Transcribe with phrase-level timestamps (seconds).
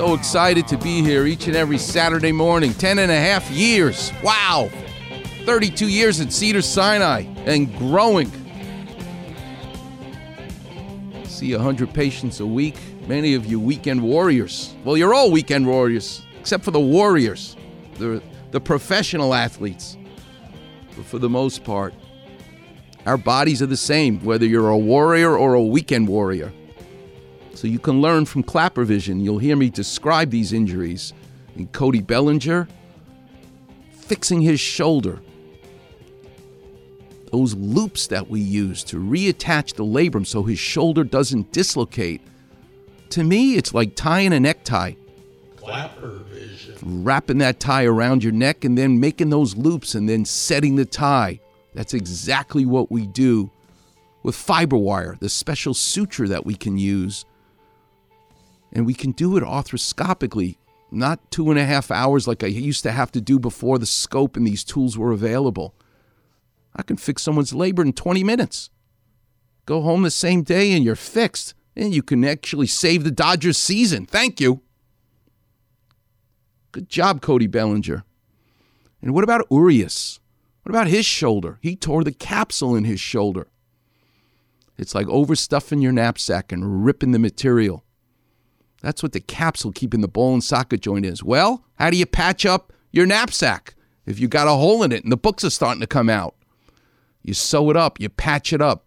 [0.00, 2.72] So excited to be here each and every Saturday morning.
[2.72, 4.10] Ten and a half years.
[4.22, 4.70] Wow.
[5.44, 8.32] 32 years at Cedars-Sinai and growing.
[11.24, 12.76] See 100 patients a week.
[13.08, 14.74] Many of you weekend warriors.
[14.84, 17.54] Well, you're all weekend warriors, except for the warriors,
[17.98, 19.98] the, the professional athletes.
[20.96, 21.92] But for the most part,
[23.04, 26.54] our bodies are the same, whether you're a warrior or a weekend warrior.
[27.60, 29.20] So you can learn from Klapper Vision.
[29.20, 31.12] You'll hear me describe these injuries
[31.56, 32.66] in Cody Bellinger
[33.92, 35.20] fixing his shoulder.
[37.30, 42.22] Those loops that we use to reattach the labrum so his shoulder doesn't dislocate.
[43.10, 44.94] To me, it's like tying a necktie.
[45.56, 47.04] Klapper Vision.
[47.04, 50.86] Wrapping that tie around your neck and then making those loops and then setting the
[50.86, 51.38] tie.
[51.74, 53.50] That's exactly what we do
[54.22, 57.26] with fiber wire, the special suture that we can use
[58.72, 60.56] and we can do it arthroscopically,
[60.90, 63.86] not two and a half hours like I used to have to do before the
[63.86, 65.74] scope and these tools were available.
[66.74, 68.70] I can fix someone's labrum in 20 minutes.
[69.66, 73.58] Go home the same day and you're fixed, and you can actually save the Dodgers
[73.58, 74.06] season.
[74.06, 74.62] Thank you.
[76.72, 78.04] Good job, Cody Bellinger.
[79.02, 80.20] And what about Urias?
[80.62, 81.58] What about his shoulder?
[81.62, 83.48] He tore the capsule in his shoulder.
[84.76, 87.84] It's like overstuffing your knapsack and ripping the material.
[88.80, 91.22] That's what the capsule keeping the ball and socket joint is.
[91.22, 93.74] Well, how do you patch up your knapsack
[94.06, 96.34] if you got a hole in it and the books are starting to come out?
[97.22, 98.86] You sew it up, you patch it up.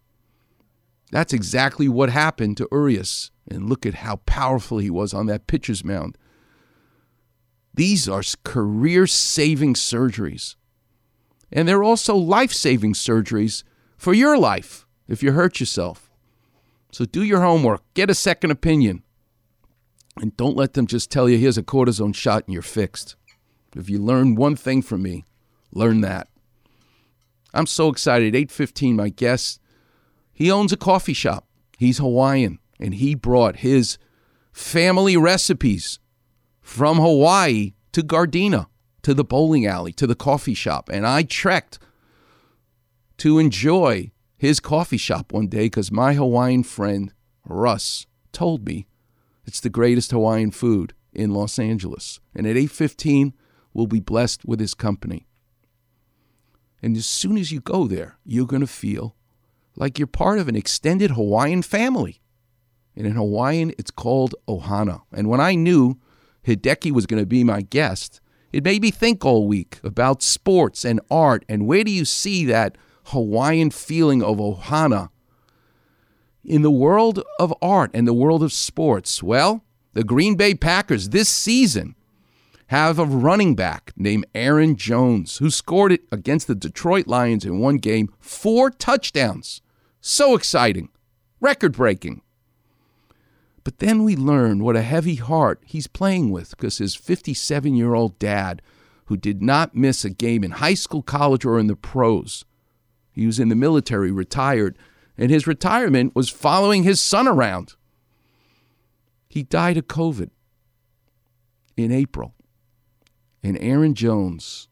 [1.12, 3.30] That's exactly what happened to Urias.
[3.48, 6.18] And look at how powerful he was on that pitcher's mound.
[7.72, 10.56] These are career saving surgeries.
[11.52, 13.62] And they're also life saving surgeries
[13.96, 16.10] for your life if you hurt yourself.
[16.90, 19.03] So do your homework, get a second opinion.
[20.20, 23.16] And don't let them just tell you, here's a cortisone shot and you're fixed.
[23.74, 25.24] If you learn one thing from me,
[25.72, 26.28] learn that.
[27.52, 28.34] I'm so excited.
[28.34, 29.60] 815, my guest,
[30.32, 31.46] he owns a coffee shop.
[31.78, 33.98] He's Hawaiian, and he brought his
[34.52, 35.98] family recipes
[36.60, 38.66] from Hawaii to Gardena,
[39.02, 40.88] to the bowling alley, to the coffee shop.
[40.92, 41.78] And I trekked
[43.18, 47.12] to enjoy his coffee shop one day because my Hawaiian friend,
[47.44, 48.86] Russ, told me
[49.46, 52.20] it's the greatest Hawaiian food in Los Angeles.
[52.34, 53.32] And at 8:15,
[53.72, 55.26] we'll be blessed with his company.
[56.82, 59.16] And as soon as you go there, you're going to feel
[59.76, 62.20] like you're part of an extended Hawaiian family.
[62.96, 65.02] And in Hawaiian, it's called ohana.
[65.12, 65.98] And when I knew
[66.46, 68.20] Hideki was going to be my guest,
[68.52, 72.44] it made me think all week about sports and art and where do you see
[72.44, 75.08] that Hawaiian feeling of ohana
[76.44, 79.22] in the world of art and the world of sports?
[79.22, 81.94] Well, the Green Bay Packers this season
[82.68, 87.58] have a running back named Aaron Jones who scored it against the Detroit Lions in
[87.58, 89.60] one game, four touchdowns.
[90.00, 90.88] So exciting,
[91.40, 92.22] record breaking.
[93.62, 97.94] But then we learn what a heavy heart he's playing with because his 57 year
[97.94, 98.60] old dad,
[99.06, 102.44] who did not miss a game in high school, college, or in the pros,
[103.12, 104.76] he was in the military, retired,
[105.16, 107.74] and his retirement was following his son around.
[109.28, 110.30] He died of COVID
[111.76, 112.34] in April.
[113.42, 114.68] And Aaron Jones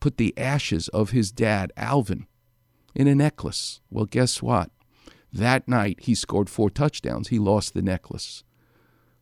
[0.00, 2.26] put the ashes of his dad, Alvin,
[2.94, 3.80] in a necklace.
[3.90, 4.70] Well, guess what?
[5.32, 7.28] That night, he scored four touchdowns.
[7.28, 8.42] He lost the necklace.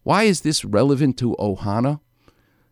[0.04, 2.00] Why is this relevant to Ohana?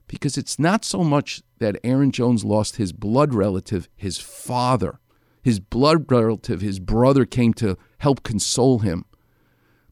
[0.06, 5.00] Because it's not so much that Aaron Jones lost his blood relative, his father.
[5.44, 9.04] His blood relative, his brother, came to help console him.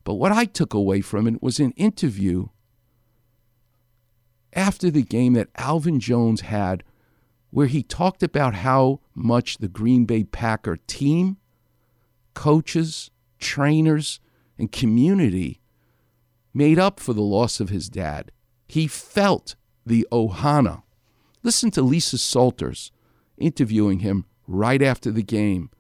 [0.03, 2.47] But what I took away from it was an interview
[4.55, 6.85] after the game that Alvin Jones had
[7.51, 11.37] where he talked about how much the Green Bay Packer team,
[12.33, 14.21] coaches, trainers,
[14.59, 15.61] and community
[16.55, 18.33] made up for the loss of his dad.
[18.67, 19.55] He felt
[19.85, 20.83] the ohana.
[21.43, 22.91] Listen to Lisa Salters
[23.37, 25.71] interviewing him right after the game,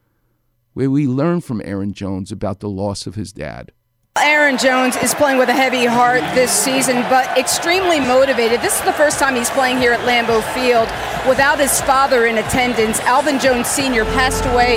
[0.72, 3.72] where we learn from Aaron Jones about the loss of his dad.
[4.19, 8.60] Aaron Jones is playing with a heavy heart this season, but extremely motivated.
[8.60, 10.86] This is the first time he's playing here at Lambeau Field
[11.26, 13.00] without his father in attendance.
[13.00, 14.04] Alvin Jones Sr.
[14.04, 14.76] passed away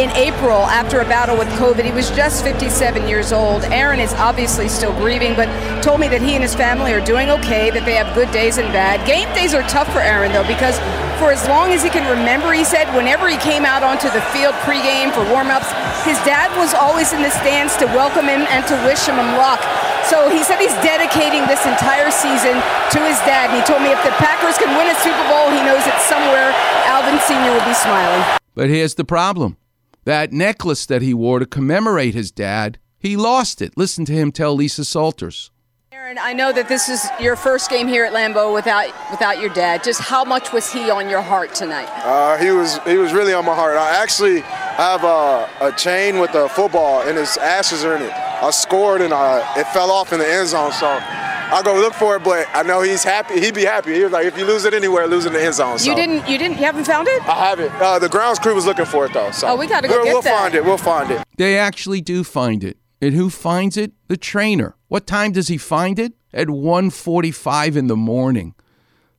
[0.00, 1.84] in April after a battle with COVID.
[1.84, 3.64] He was just 57 years old.
[3.64, 5.48] Aaron is obviously still grieving, but
[5.82, 8.58] told me that he and his family are doing okay, that they have good days
[8.58, 9.04] and bad.
[9.06, 10.78] Game days are tough for Aaron, though, because
[11.16, 14.20] for as long as he can remember, he said, whenever he came out onto the
[14.32, 15.68] field pregame for warmups,
[16.04, 19.60] his dad was always in the stands to welcome him and to wish him luck.
[20.06, 22.54] So he said he's dedicating this entire season
[22.94, 23.50] to his dad.
[23.50, 25.98] And he told me if the Packers can win a Super Bowl, he knows that
[26.06, 26.54] somewhere
[26.86, 27.50] Alvin Sr.
[27.50, 28.22] will be smiling.
[28.54, 29.56] But here's the problem
[30.04, 33.76] that necklace that he wore to commemorate his dad, he lost it.
[33.76, 35.50] Listen to him tell Lisa Salters.
[35.96, 39.48] Aaron, I know that this is your first game here at Lambeau without without your
[39.48, 39.82] dad.
[39.82, 41.88] Just how much was he on your heart tonight?
[42.04, 43.78] Uh, he was he was really on my heart.
[43.78, 48.12] I actually have a, a chain with a football and his ashes are in it.
[48.12, 51.94] I scored and uh, it fell off in the end zone, so I'll go look
[51.94, 52.22] for it.
[52.22, 53.40] But I know he's happy.
[53.40, 53.94] He'd be happy.
[53.94, 55.78] He was like, if you lose it anywhere, lose it in the end zone.
[55.78, 55.88] So.
[55.88, 56.28] You didn't.
[56.28, 56.58] You didn't.
[56.58, 57.22] You haven't found it?
[57.26, 57.72] I have it.
[57.72, 59.30] Uh, the grounds crew was looking for it though.
[59.30, 60.38] So oh, we got to go we'll, get we'll that.
[60.42, 60.62] find it.
[60.62, 61.24] We'll find it.
[61.38, 62.76] They actually do find it.
[63.00, 63.92] And who finds it?
[64.08, 64.74] The trainer.
[64.88, 66.14] What time does he find it?
[66.32, 68.54] At 1:45 in the morning.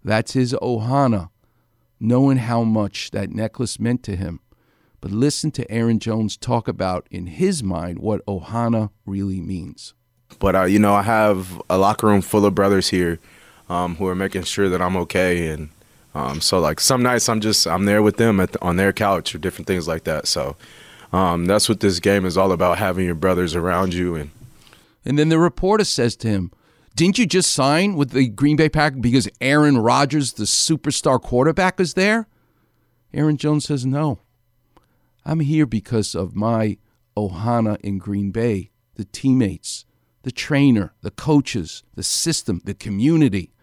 [0.03, 1.29] That's his ohana,
[1.99, 4.39] knowing how much that necklace meant to him.
[5.01, 9.93] But listen to Aaron Jones talk about in his mind what ohana really means.
[10.39, 13.19] But uh, you know, I have a locker room full of brothers here
[13.69, 15.69] um, who are making sure that I'm okay, and
[16.15, 19.35] um, so like some nights I'm just I'm there with them the, on their couch
[19.35, 20.27] or different things like that.
[20.27, 20.55] So
[21.11, 24.15] um, that's what this game is all about: having your brothers around you.
[24.15, 24.31] And
[25.05, 26.51] and then the reporter says to him,
[26.95, 31.79] "Didn't you just sign with the Green Bay Packers because Aaron Rodgers, the superstar quarterback,
[31.79, 32.27] is there?"
[33.13, 34.19] Aaron Jones says, "No,
[35.25, 36.77] I'm here because of my
[37.15, 39.85] ohana in Green Bay, the teammates."
[40.27, 43.53] the trainer, the coaches, the system, the community.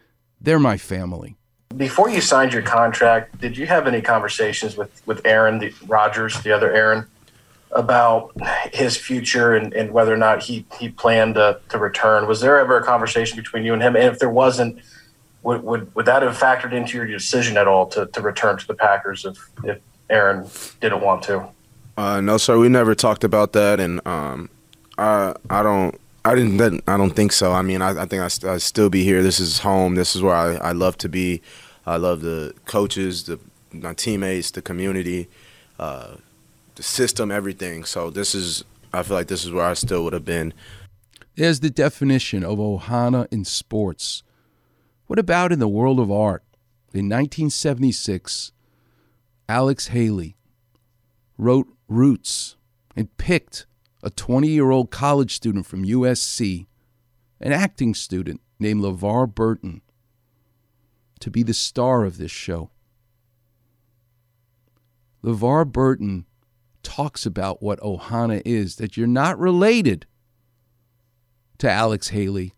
[0.41, 1.37] They're my family.
[1.77, 6.41] Before you signed your contract, did you have any conversations with, with Aaron the, Rodgers,
[6.41, 7.05] the other Aaron,
[7.71, 8.33] about
[8.73, 12.27] his future and, and whether or not he, he planned to, to return?
[12.27, 13.95] Was there ever a conversation between you and him?
[13.95, 14.79] And if there wasn't,
[15.43, 18.67] would, would, would that have factored into your decision at all to, to return to
[18.67, 19.79] the Packers if, if
[20.09, 20.47] Aaron
[20.81, 21.47] didn't want to?
[21.97, 22.57] Uh, no, sir.
[22.57, 24.49] We never talked about that, and um,
[24.97, 26.83] I I don't I didn't.
[26.87, 27.53] I don't think so.
[27.53, 29.21] I mean, I, I think I, st- I still be here.
[29.21, 29.95] This is home.
[29.95, 31.41] This is where I, I love to be.
[31.85, 33.39] I love the coaches, the
[33.71, 35.29] my teammates, the community,
[35.77, 36.15] uh,
[36.75, 37.83] the system, everything.
[37.83, 38.63] So this is.
[38.93, 40.53] I feel like this is where I still would have been.
[41.35, 44.23] There's the definition of ohana in sports.
[45.07, 46.43] What about in the world of art?
[46.93, 48.53] In 1976,
[49.49, 50.37] Alex Haley
[51.37, 52.55] wrote Roots
[52.95, 53.65] and picked
[54.01, 56.67] a 20 year old college student from USC,
[57.41, 59.81] an acting student named LeVar Burton,
[61.19, 62.69] to be the star of this show.
[65.23, 66.25] LeVar Burton
[66.85, 70.05] talks about what Ohana is, that you're not related
[71.57, 72.53] to Alex Haley,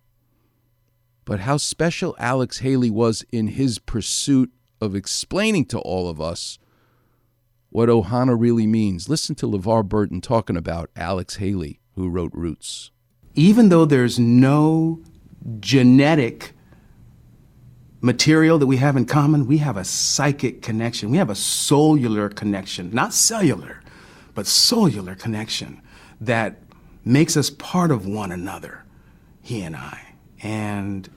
[1.26, 6.60] but how special Alex Haley was in his pursuit of explaining to all of us
[7.70, 9.10] what Ohana really means.
[9.10, 12.92] Listen to LeVar Burton talking about Alex Haley, who wrote Roots.
[13.34, 15.02] Even though there's no
[15.60, 16.54] genetic
[18.02, 21.10] material that we have in common, we have a psychic connection.
[21.10, 23.82] We have a cellular connection, not cellular,
[24.38, 25.82] but cellular connection
[26.22, 26.60] that
[27.04, 28.84] makes us part of one another,
[29.42, 30.14] he and I.
[30.44, 31.10] And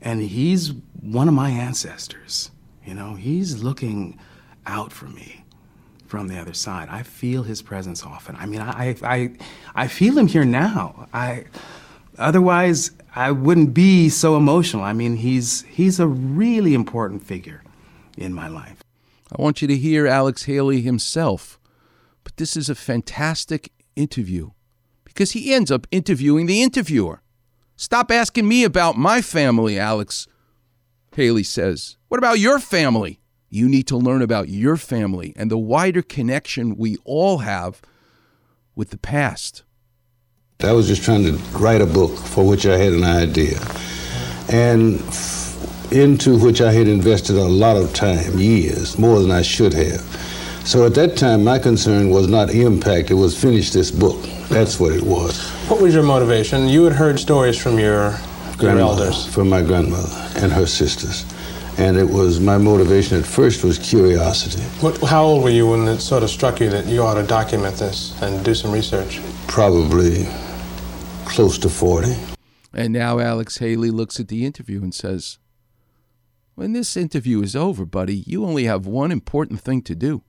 [0.00, 2.50] and he's one of my ancestors.
[2.86, 4.18] You know, he's looking
[4.64, 5.44] out for me
[6.06, 6.88] from the other side.
[6.88, 8.34] I feel his presence often.
[8.36, 9.32] I mean, I, I,
[9.74, 11.06] I feel him here now.
[11.12, 11.44] I,
[12.16, 14.84] otherwise, I wouldn't be so emotional.
[14.84, 17.62] I mean, he's, he's a really important figure
[18.16, 18.82] in my life.
[19.30, 21.57] I want you to hear Alex Haley himself.
[22.38, 24.50] This is a fantastic interview
[25.04, 27.20] because he ends up interviewing the interviewer.
[27.74, 30.28] Stop asking me about my family, Alex.
[31.16, 31.96] Haley says.
[32.06, 33.18] What about your family?
[33.50, 37.82] You need to learn about your family and the wider connection we all have
[38.76, 39.64] with the past.
[40.60, 43.58] I was just trying to write a book for which I had an idea,
[44.48, 49.42] and f- into which I had invested a lot of time, years, more than I
[49.42, 50.27] should have.
[50.68, 54.22] So at that time, my concern was not impact, it was finish this book.
[54.50, 55.48] That's what it was.
[55.66, 56.68] What was your motivation?
[56.68, 59.26] You had heard stories from your, your Grandmother, elders.
[59.34, 61.24] from my grandmother and her sisters.
[61.78, 64.62] And it was my motivation at first was curiosity.
[64.82, 67.22] What, how old were you when it sort of struck you that you ought to
[67.22, 69.22] document this and do some research?
[69.46, 70.28] Probably
[71.24, 72.14] close to 40.
[72.74, 75.38] And now Alex Haley looks at the interview and says,
[76.56, 80.24] When this interview is over, buddy, you only have one important thing to do,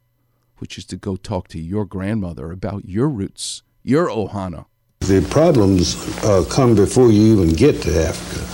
[0.60, 4.66] which is to go talk to your grandmother about your roots, your Ohana.
[5.00, 8.46] The problems uh, come before you even get to Africa.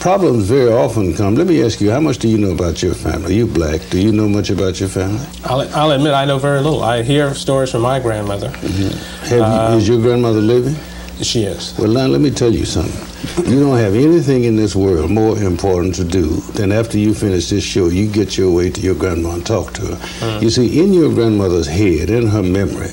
[0.00, 1.34] Problems very often come.
[1.34, 3.36] Let me ask you, how much do you know about your family?
[3.36, 3.80] You black.
[3.90, 5.24] Do you know much about your family?
[5.44, 6.82] I'll, I'll admit I know very little.
[6.82, 8.48] I hear stories from my grandmother.
[8.48, 9.26] Mm-hmm.
[9.26, 10.76] Have you, is your grandmother living?
[11.22, 11.76] She is.
[11.78, 13.50] Well, now let me tell you something.
[13.50, 17.48] You don't have anything in this world more important to do than after you finish
[17.48, 19.96] this show, you get your way to your grandma and talk to her.
[19.96, 20.42] Mm.
[20.42, 22.90] You see, in your grandmother's head, in her memory,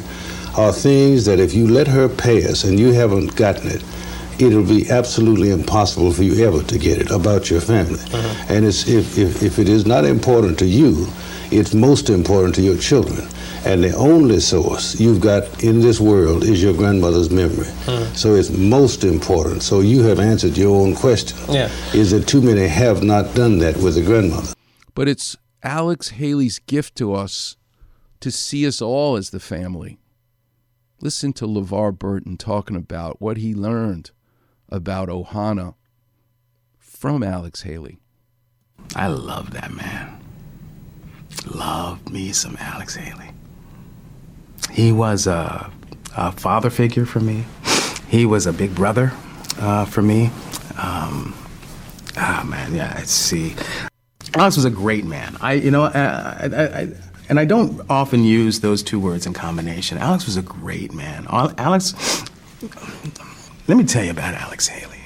[0.55, 3.83] are things that if you let her pass and you haven't gotten it,
[4.39, 7.99] it'll be absolutely impossible for you ever to get it about your family.
[7.99, 8.53] Mm-hmm.
[8.53, 11.07] And it's, if, if, if it is not important to you,
[11.51, 13.27] it's most important to your children.
[13.65, 17.67] And the only source you've got in this world is your grandmother's memory.
[17.85, 18.15] Mhm.
[18.15, 19.63] So it's most important.
[19.63, 21.37] So you have answered your own question.
[21.49, 21.69] Yeah.
[21.93, 24.53] Is that too many have not done that with a grandmother?
[24.95, 27.55] But it's Alex Haley's gift to us
[28.19, 29.97] to see us all as the family.
[31.01, 34.11] Listen to LeVar Burton talking about what he learned
[34.69, 35.75] about Ohana
[36.77, 37.99] from Alex Haley.
[38.95, 40.22] I love that man.
[41.53, 43.31] Love me some Alex Haley.
[44.71, 45.71] He was a,
[46.15, 47.45] a father figure for me.
[48.07, 49.11] He was a big brother
[49.59, 50.27] uh, for me.
[50.77, 51.35] Um,
[52.17, 52.93] ah, man, yeah.
[52.95, 53.55] I See,
[54.35, 55.37] Alex was a great man.
[55.41, 56.87] I, you know, I, I, I,
[57.29, 59.97] and I don't often use those two words in combination.
[59.97, 61.25] Alex was a great man.
[61.29, 62.23] Alex,
[63.67, 64.99] let me tell you about Alex Haley.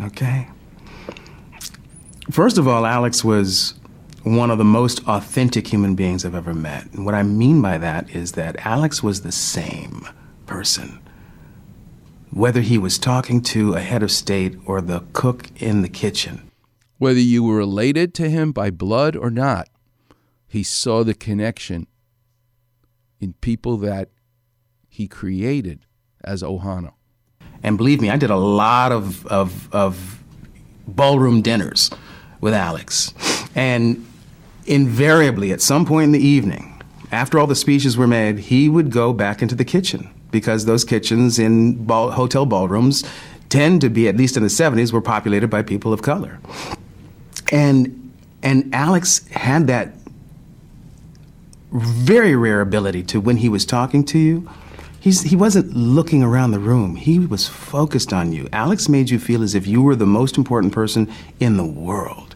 [0.00, 0.48] Okay.
[2.30, 3.74] First of all, Alex was
[4.26, 6.92] one of the most authentic human beings I've ever met.
[6.92, 10.08] And what I mean by that is that Alex was the same
[10.46, 10.98] person.
[12.32, 16.50] Whether he was talking to a head of state or the cook in the kitchen.
[16.98, 19.68] Whether you were related to him by blood or not,
[20.48, 21.86] he saw the connection
[23.20, 24.08] in people that
[24.88, 25.86] he created
[26.24, 26.94] as Ohana.
[27.62, 30.24] And believe me, I did a lot of, of, of
[30.88, 31.92] ballroom dinners
[32.40, 33.14] with Alex.
[33.54, 34.04] And
[34.66, 36.82] invariably, at some point in the evening,
[37.12, 40.84] after all the speeches were made, he would go back into the kitchen because those
[40.84, 43.04] kitchens in ball, hotel ballrooms
[43.48, 46.40] tend to be, at least in the 70s, were populated by people of color.
[47.52, 49.92] And, and Alex had that
[51.70, 54.48] very rare ability to, when he was talking to you,
[55.06, 56.96] He's, he wasn't looking around the room.
[56.96, 58.48] He was focused on you.
[58.52, 61.08] Alex made you feel as if you were the most important person
[61.38, 62.34] in the world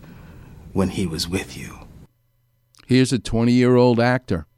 [0.73, 1.80] when he was with you.
[2.91, 4.49] Here's a 20 year old actor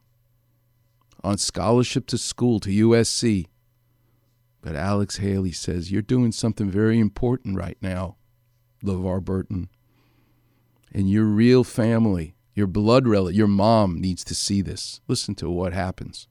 [1.23, 3.49] on scholarship to school to USC.
[4.62, 8.17] But Alex Haley says, You're doing something very important right now,
[8.83, 9.69] LeVar Burton.
[10.95, 15.03] And your real family, your blood relative, your mom needs to see this.
[15.09, 16.27] Listen to what happens.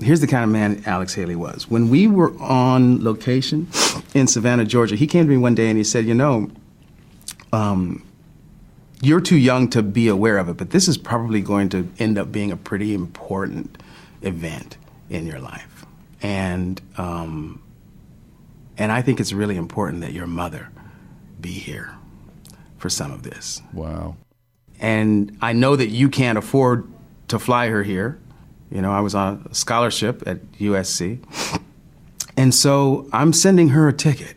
[0.00, 1.70] Here's the kind of man Alex Haley was.
[1.70, 3.68] When we were on location
[4.14, 6.50] in Savannah, Georgia, he came to me one day and he said, You know,
[7.52, 8.02] um,
[9.02, 12.18] you're too young to be aware of it, but this is probably going to end
[12.18, 13.82] up being a pretty important
[14.22, 14.76] event
[15.10, 15.84] in your life.
[16.22, 17.62] And, um,
[18.78, 20.70] and I think it's really important that your mother
[21.40, 21.94] be here
[22.78, 23.62] for some of this.
[23.72, 24.16] Wow.
[24.80, 26.90] And I know that you can't afford
[27.28, 28.18] to fly her here.
[28.70, 31.22] You know, I was on a scholarship at USC.
[32.36, 34.36] And so I'm sending her a ticket.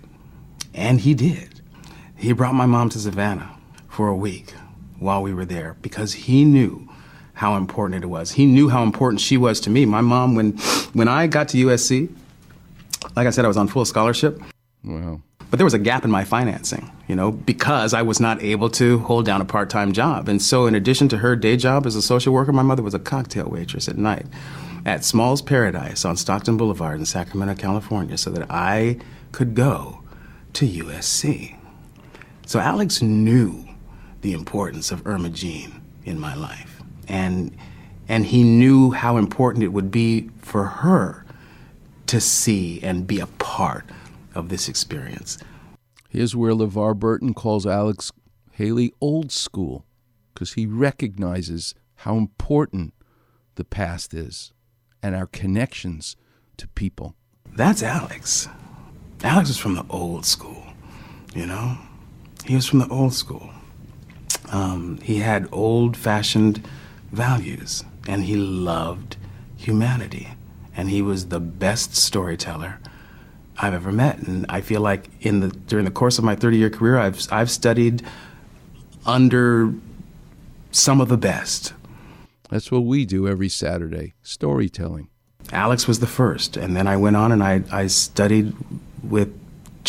[0.74, 1.62] And he did.
[2.16, 3.59] He brought my mom to Savannah
[4.00, 4.53] for a week
[4.98, 6.88] while we were there because he knew
[7.34, 8.32] how important it was.
[8.32, 9.86] He knew how important she was to me.
[9.86, 10.53] My mom, when,
[10.94, 12.10] when I got to USC,
[13.18, 14.41] like I said, I was on full scholarship.
[14.86, 15.22] Wow.
[15.50, 18.70] But there was a gap in my financing, you know, because I was not able
[18.70, 20.29] to hold down a part time job.
[20.29, 22.94] And so, in addition to her day job as a social worker, my mother was
[22.94, 24.27] a cocktail waitress at night
[24.86, 29.00] at Small's Paradise on Stockton Boulevard in Sacramento, California, so that I
[29.34, 30.03] could go
[30.53, 31.58] to USC.
[32.46, 33.69] So, Alex knew
[34.22, 36.82] the importance of Irma Jean in my life.
[37.08, 37.56] And,
[38.08, 41.26] and he knew how important it would be for her
[42.08, 43.86] to see and be a part
[44.34, 45.38] of this experience.
[46.10, 48.12] Here's where LeVar Burton calls Alex
[48.52, 49.86] Haley old school
[50.34, 52.94] because he recognizes how important
[53.56, 54.52] the past is
[55.04, 56.16] and our connections
[56.58, 57.16] to people.
[57.56, 58.48] That's Alex.
[59.24, 60.64] Alex was from the old school,
[61.36, 61.78] you know?
[62.46, 63.50] He was from the old school.
[64.51, 66.68] Um, he had old fashioned
[67.12, 69.18] values and he loved
[69.56, 70.29] humanity.
[70.75, 72.79] And he was the best storyteller
[73.58, 74.20] I've ever met.
[74.20, 77.22] And I feel like in the, during the course of my 30 year career, I've,
[77.32, 78.01] I've studied
[79.06, 79.74] under
[80.72, 81.74] some of the best.
[82.50, 85.10] That's what we do every Saturday storytelling.
[85.51, 86.58] Alex was the first.
[86.58, 88.53] And then I went on and I, I studied
[89.03, 89.34] with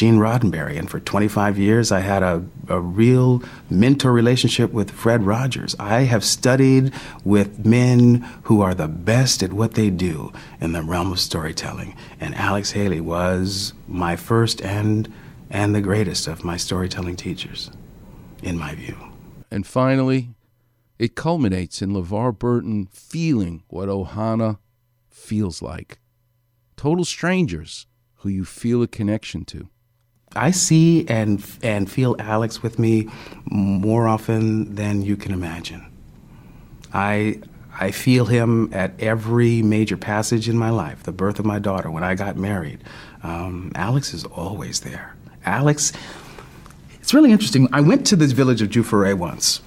[0.00, 0.78] Gene Roddenberry.
[0.78, 5.76] And for 25 years, I had a, a real mentor relationship with Fred Rogers.
[5.78, 10.80] I have studied with men who are the best at what they do in the
[10.80, 11.94] realm of storytelling.
[12.18, 15.12] And Alex Haley was my first and,
[15.50, 17.70] and the greatest of my storytelling teachers,
[18.42, 18.96] in my view.
[19.50, 20.30] And finally,
[20.98, 24.60] it culminates in LeVar Burton feeling what Ohana
[25.10, 25.98] feels like.
[26.78, 29.68] Total strangers who you feel a connection to.
[30.36, 33.08] I see and and feel Alex with me
[33.46, 35.84] more often than you can imagine.
[36.94, 37.40] I
[37.80, 41.02] I feel him at every major passage in my life.
[41.02, 42.84] The birth of my daughter, when I got married,
[43.22, 45.16] um, Alex is always there.
[45.44, 45.92] Alex,
[47.00, 47.68] it's really interesting.
[47.72, 49.62] I went to this village of Juffure once.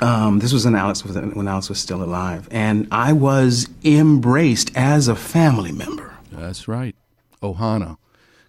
[0.00, 4.70] Um, this was when Alex was when Alex was still alive, and I was embraced
[4.76, 6.14] as a family member.
[6.30, 6.94] That's right,
[7.42, 7.96] Ohana.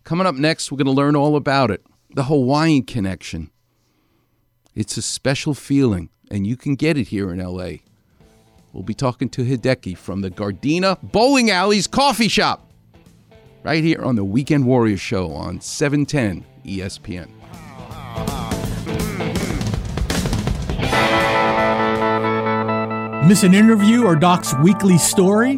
[0.04, 3.50] Coming up next, we're going to learn all about it the Hawaiian connection.
[4.76, 7.78] It's a special feeling, and you can get it here in LA.
[8.72, 12.70] We'll be talking to Hideki from the Gardena Bowling Alley's coffee shop
[13.64, 17.30] right here on the Weekend Warrior Show on 710 ESPN.
[23.28, 25.58] Miss an interview or Doc's weekly story?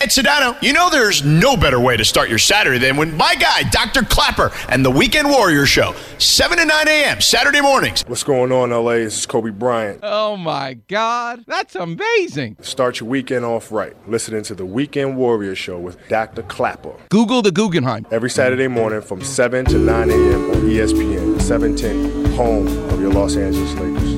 [0.00, 3.34] Ed Sedano, you know there's no better way to start your Saturday than when my
[3.34, 4.04] guy, Dr.
[4.04, 7.20] Klapper, and the Weekend Warrior Show, 7 to 9 a.m.
[7.20, 8.04] Saturday mornings.
[8.06, 8.92] What's going on, LA?
[8.92, 9.98] This is Kobe Bryant.
[10.04, 12.58] Oh my God, that's amazing.
[12.60, 16.44] Start your weekend off right, listening to the Weekend Warrior Show with Dr.
[16.44, 16.94] Klapper.
[17.08, 18.06] Google the Guggenheim.
[18.12, 20.50] Every Saturday morning from 7 to 9 a.m.
[20.52, 24.14] on ESPN, 710, home of your Los Angeles Lakers.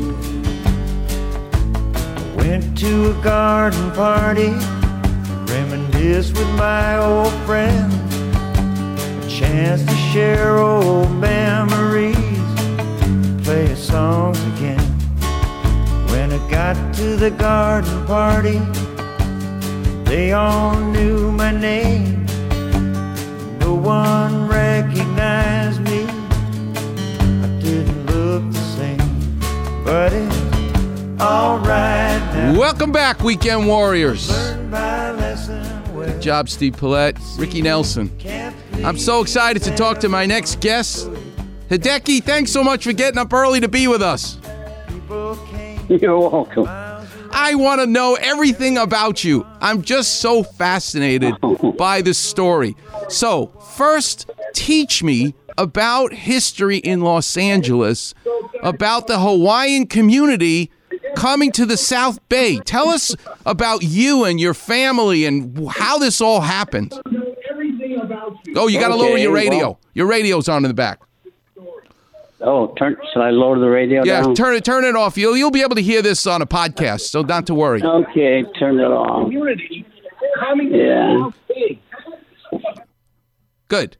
[2.36, 4.52] Went to a garden party,
[5.50, 7.94] reminisce with my old friends.
[9.24, 12.16] A chance to share old memories,
[13.44, 14.80] play songs again.
[16.10, 18.60] When I got to the garden party,
[20.04, 22.26] they all knew my name.
[23.58, 26.04] No one recognized me.
[27.44, 30.39] I didn't look the same, but it's
[31.20, 32.58] alright now.
[32.58, 34.28] Welcome back, Weekend Warriors.
[34.70, 35.10] My.
[36.20, 38.10] Good job, Steve Paulette, Ricky Nelson.
[38.84, 41.08] I'm so excited to talk to my next guest.
[41.68, 44.38] Hideki, thanks so much for getting up early to be with us.
[45.88, 46.66] You're welcome.
[47.32, 49.46] I want to know everything about you.
[49.60, 51.34] I'm just so fascinated
[51.78, 52.76] by this story.
[53.08, 58.14] So, first, teach me about history in Los Angeles,
[58.62, 60.70] about the Hawaiian community
[61.20, 62.58] coming to the South Bay.
[62.60, 66.92] Tell us about you and your family and how this all happened.
[68.56, 69.58] Oh, you got to lower your radio.
[69.58, 71.00] well- your radio's on in the back.
[72.42, 72.96] Oh, turn.
[73.12, 74.34] Should I lower the radio Yeah, down?
[74.34, 75.18] turn it turn it off.
[75.18, 77.82] You'll you'll be able to hear this on a podcast, so not to worry.
[77.82, 79.30] Okay, turn it off.
[80.70, 81.28] Yeah.
[83.68, 83.98] Good.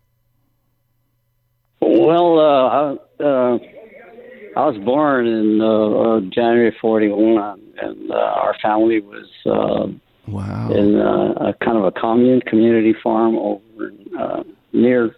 [1.81, 3.59] Well, uh, uh,
[4.61, 9.87] I was born in uh, uh, January '41, and uh, our family was uh,
[10.29, 14.43] wow in uh, a kind of a commune community farm over uh,
[14.75, 15.17] near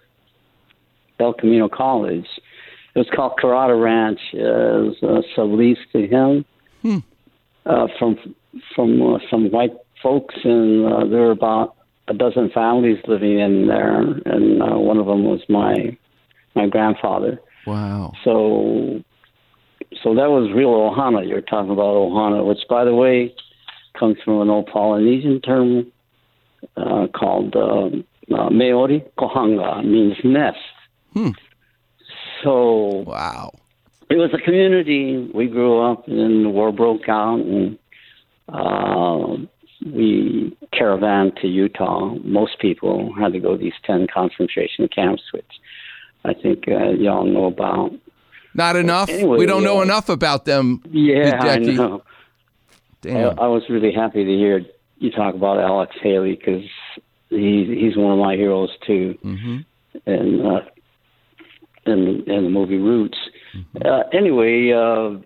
[1.19, 2.29] El Camino College.
[2.95, 4.21] It was called Carrata Ranch.
[4.33, 6.45] Uh, it was uh, subleased to him
[6.83, 6.99] Hmm.
[7.67, 8.17] uh, from
[8.77, 11.75] from uh, some white folks, and uh, there were about
[12.07, 15.97] a dozen families living in there, and uh, one of them was my
[16.55, 17.41] my grandfather.
[17.67, 18.13] Wow.
[18.25, 19.03] So,
[20.03, 21.27] so that was real Ohana.
[21.29, 23.35] You're talking about Ohana, which, by the way,
[23.99, 25.93] comes from an old Polynesian term
[26.77, 27.87] uh, called uh,
[28.35, 30.59] uh, Maori Kohanga, means nest.
[31.13, 31.31] Hmm.
[32.43, 33.53] So, wow,
[34.11, 35.31] it was a community.
[35.35, 37.79] We grew up, and the war broke out, and
[38.49, 39.37] uh,
[39.85, 42.15] we caravan to Utah.
[42.25, 45.45] Most people had to go to these ten concentration camps, which
[46.25, 47.93] I think uh, y'all know about.
[48.55, 49.09] Not enough.
[49.09, 50.83] Anyway, we don't know uh, enough about them.
[50.91, 52.03] Yeah, I know.
[53.01, 53.39] Damn.
[53.39, 54.65] I, I was really happy to hear
[54.99, 56.65] you talk about Alex Haley because
[57.29, 59.59] he's he's one of my heroes too, mm-hmm.
[60.07, 60.61] and uh,
[61.87, 63.19] in in the movie Roots.
[63.85, 65.19] Uh, anyway, uh,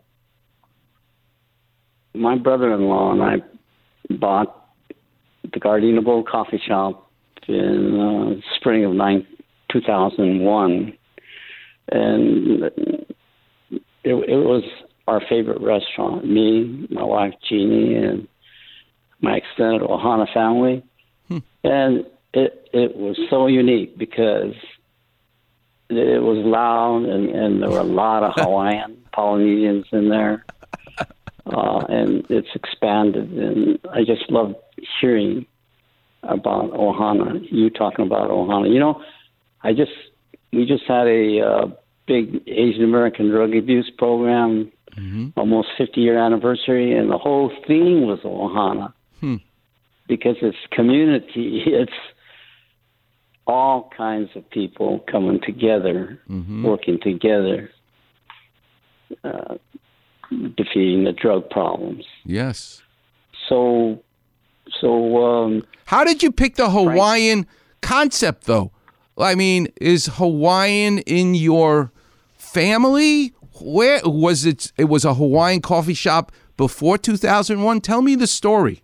[2.15, 4.69] my brother-in-law and I bought
[5.43, 7.11] the Gardena Bowl Coffee Shop
[7.47, 9.27] in uh, spring of nine,
[9.71, 10.97] 2001,
[11.93, 12.71] and
[14.07, 14.63] it, it was
[15.09, 16.25] our favorite restaurant.
[16.25, 18.29] Me, my wife Jeannie, and
[19.21, 20.85] my extended Ohana family,
[21.65, 24.55] and it it was so unique because
[25.89, 30.45] it was loud and, and there were a lot of Hawaiian Polynesians in there,
[31.47, 34.55] uh, and it's expanded, and I just love
[35.01, 35.47] hearing
[36.23, 37.45] about Ohana.
[37.51, 38.73] You talking about Ohana?
[38.73, 39.03] You know,
[39.63, 39.93] I just
[40.53, 41.67] we just had a uh,
[42.07, 44.71] big Asian American drug abuse program,
[45.37, 49.37] almost 50 year anniversary, and the whole theme was Ohana Hmm.
[50.09, 51.63] because it's community.
[51.67, 51.93] It's
[53.47, 56.19] all kinds of people coming together,
[56.65, 57.71] working together,
[59.23, 59.55] uh,
[60.57, 62.05] defeating the drug problems.
[62.25, 62.83] Yes.
[63.49, 64.03] So,
[64.81, 67.47] so um, How did you pick the Hawaiian
[67.83, 68.73] concept, though?
[69.17, 71.93] I mean, is Hawaiian in your
[72.57, 73.35] family?
[73.61, 74.73] Where was it?
[74.79, 77.81] It was a Hawaiian coffee shop before 2001.
[77.83, 78.83] Tell me the story.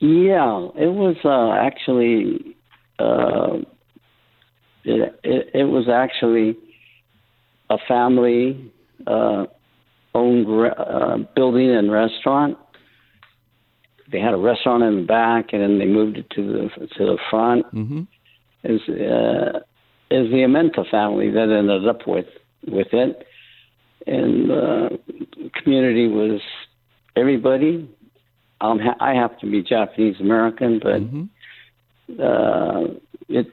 [0.00, 2.56] Yeah, it was uh, actually
[2.98, 3.58] uh,
[4.84, 6.56] it, it, it was actually
[7.68, 8.72] a family
[9.06, 9.44] uh,
[10.14, 12.58] owned re- uh, building and restaurant.
[14.10, 17.06] They had a restaurant in the back, and then they moved it to the to
[17.06, 17.66] the front.
[17.72, 18.02] Mm-hmm.
[18.64, 19.60] Is uh,
[20.10, 22.26] is the Amenta family that ended up with
[22.66, 23.26] with it,
[24.06, 26.40] and uh, the community was
[27.16, 27.88] everybody
[28.60, 32.82] um, ha- I happen to be Japanese American, but uh,
[33.28, 33.46] it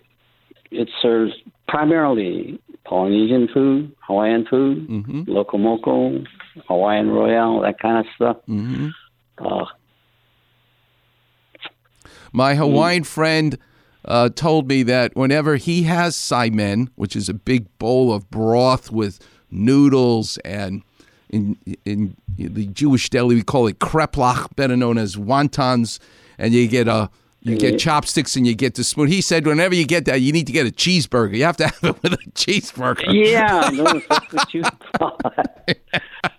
[0.71, 1.33] it serves
[1.67, 4.87] primarily Polynesian food, Hawaiian food,
[5.27, 6.23] loco moco,
[6.67, 8.37] Hawaiian royale, that kind of stuff.
[8.47, 8.89] Mm-hmm.
[9.37, 9.65] Uh,
[12.33, 13.57] My Hawaiian friend
[14.07, 18.91] uh, told me that whenever he has saimin, which is a big bowl of broth
[18.91, 19.19] with
[19.51, 20.81] noodles and
[21.29, 25.99] in in the Jewish deli we call it kreplach, better known as wontons,
[26.37, 27.09] and you get a
[27.41, 29.07] you get chopsticks and you get the spoon.
[29.07, 31.35] He said whenever you get that, you need to get a cheeseburger.
[31.35, 33.13] You have to have it with a cheeseburger.
[33.13, 34.63] yeah, no, that's what you
[34.97, 35.21] thought.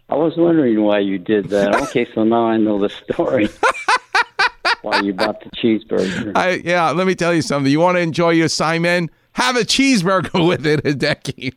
[0.09, 1.75] I was wondering why you did that.
[1.83, 3.49] Okay, so now I know the story.
[4.83, 6.33] why you bought the cheeseburger?
[6.35, 7.71] I, yeah, let me tell you something.
[7.71, 9.09] You want to enjoy your saimin?
[9.33, 11.55] Have a cheeseburger with it, Hideki.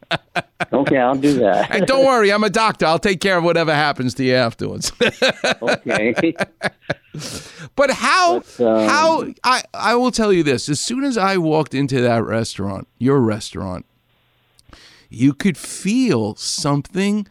[0.71, 1.73] okay, I'll do that.
[1.73, 2.85] and don't worry, I'm a doctor.
[2.85, 4.91] I'll take care of whatever happens to you afterwards.
[5.61, 6.35] okay.
[7.75, 10.69] But how um, how I I will tell you this.
[10.69, 13.85] As soon as I walked into that restaurant, your restaurant,
[15.09, 17.27] you could feel something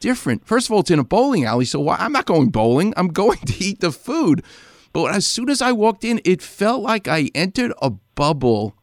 [0.00, 0.46] different.
[0.46, 2.92] First of all, it's in a bowling alley, so why, I'm not going bowling.
[2.96, 4.42] I'm going to eat the food.
[4.92, 8.74] But as soon as I walked in, it felt like I entered a bubble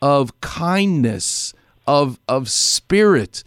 [0.00, 1.54] of kindness,
[1.86, 3.44] of of spirit.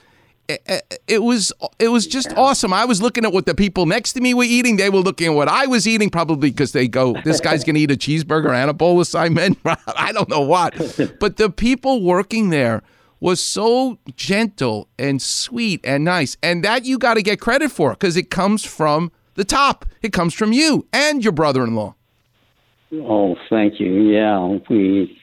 [1.07, 2.71] It, was it was just awesome.
[2.71, 4.77] I was looking at what the people next to me were eating.
[4.77, 7.73] They were looking at what I was eating, probably because they go, "This guy's going
[7.75, 10.75] to eat a cheeseburger and a bowl of saimin." I don't know what,
[11.19, 12.83] but the people working there
[13.19, 17.91] was so gentle and sweet and nice, and that you got to get credit for
[17.91, 19.85] because it comes from the top.
[20.01, 21.95] It comes from you and your brother-in-law.
[22.93, 23.91] Oh, thank you.
[24.03, 25.19] Yeah, we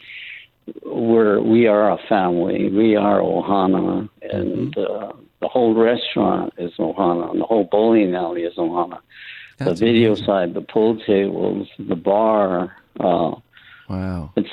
[0.85, 2.70] we're we are a family.
[2.70, 8.42] We are Ohana, and uh, the whole restaurant is Ohana, and the whole bowling alley
[8.42, 8.98] is Ohana.
[9.59, 12.77] the video side, the pool tables, the bar.
[12.98, 13.35] Uh,
[13.88, 14.51] wow, it's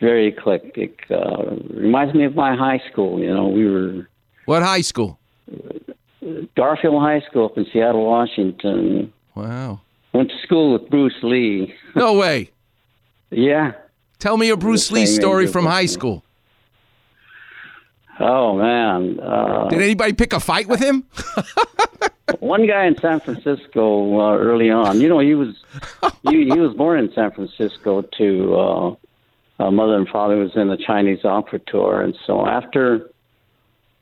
[0.00, 1.04] very eclectic.
[1.10, 3.20] Uh, reminds me of my high school.
[3.20, 4.08] You know, we were
[4.46, 5.18] What high school?
[6.56, 9.12] Garfield High School up in Seattle, Washington.
[9.34, 9.80] Wow.
[10.12, 11.74] Went to school with Bruce Lee.
[11.94, 12.50] No way.
[13.30, 13.72] Yeah.
[14.18, 16.22] Tell me a Bruce Lee story from high school.
[18.20, 19.18] Oh man.
[19.18, 21.04] Uh, Did anybody pick a fight with him?
[22.40, 25.00] one guy in San Francisco uh, early on.
[25.00, 25.54] You know, he was
[26.28, 28.96] he, he was born in San Francisco to uh,
[29.58, 33.10] uh, mother and father who was in the Chinese opera tour, and so after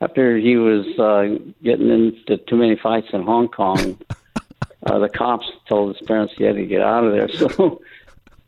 [0.00, 3.98] after he was uh, getting into too many fights in Hong Kong,
[4.86, 7.28] uh, the cops told his parents he had to get out of there.
[7.56, 7.80] So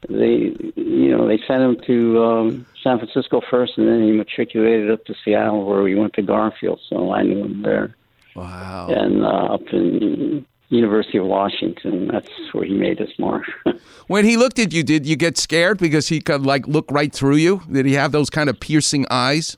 [0.09, 4.91] they, you know, they sent him to um, San Francisco first, and then he matriculated
[4.91, 6.81] up to Seattle, where we went to Garfield.
[6.89, 7.97] So I knew him there.
[8.37, 8.89] Wow.
[8.89, 13.45] And uh, up in University of Washington, that's where he made his mark.
[14.09, 17.13] When he looked at you, did you get scared because he could like look right
[17.13, 17.63] through you?
[17.69, 19.57] Did he have those kind of piercing eyes?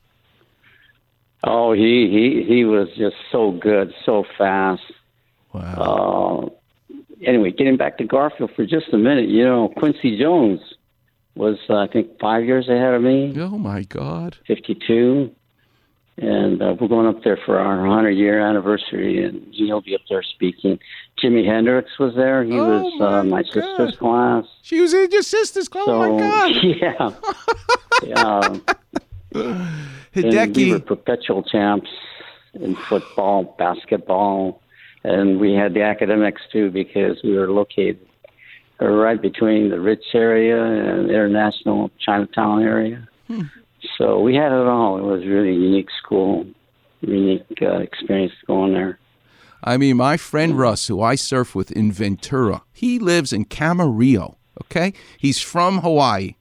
[1.45, 4.83] Oh, he he he was just so good, so fast.
[5.53, 6.53] Wow.
[6.91, 10.61] Uh, anyway, getting back to Garfield for just a minute, you know, Quincy Jones
[11.35, 13.35] was uh, I think five years ahead of me.
[13.39, 14.37] Oh my God.
[14.47, 15.31] Fifty-two.
[16.21, 20.01] And uh, we're going up there for our 100 year anniversary, and he'll be up
[20.11, 20.81] there speaking.
[21.23, 22.43] Jimi Hendrix was there.
[22.43, 24.45] He Oh, was uh, my sister's class.
[24.63, 25.87] She was in your sister's class.
[25.87, 27.21] So, oh my God.
[28.03, 28.59] yeah.
[29.33, 29.79] yeah.
[30.25, 31.89] And we were perpetual champs
[32.55, 34.61] in football, basketball,
[35.05, 37.99] and we had the academics too because we were located
[38.81, 43.09] right between the Rich area and International Chinatown area.
[43.27, 43.43] Hmm.
[43.97, 44.99] So we had it all.
[44.99, 46.47] It was really a unique school,
[47.01, 48.99] unique uh, experience going there.
[49.63, 54.37] I mean, my friend Russ, who I surf with in Ventura, he lives in Camarillo.
[54.65, 56.35] Okay, he's from Hawaii.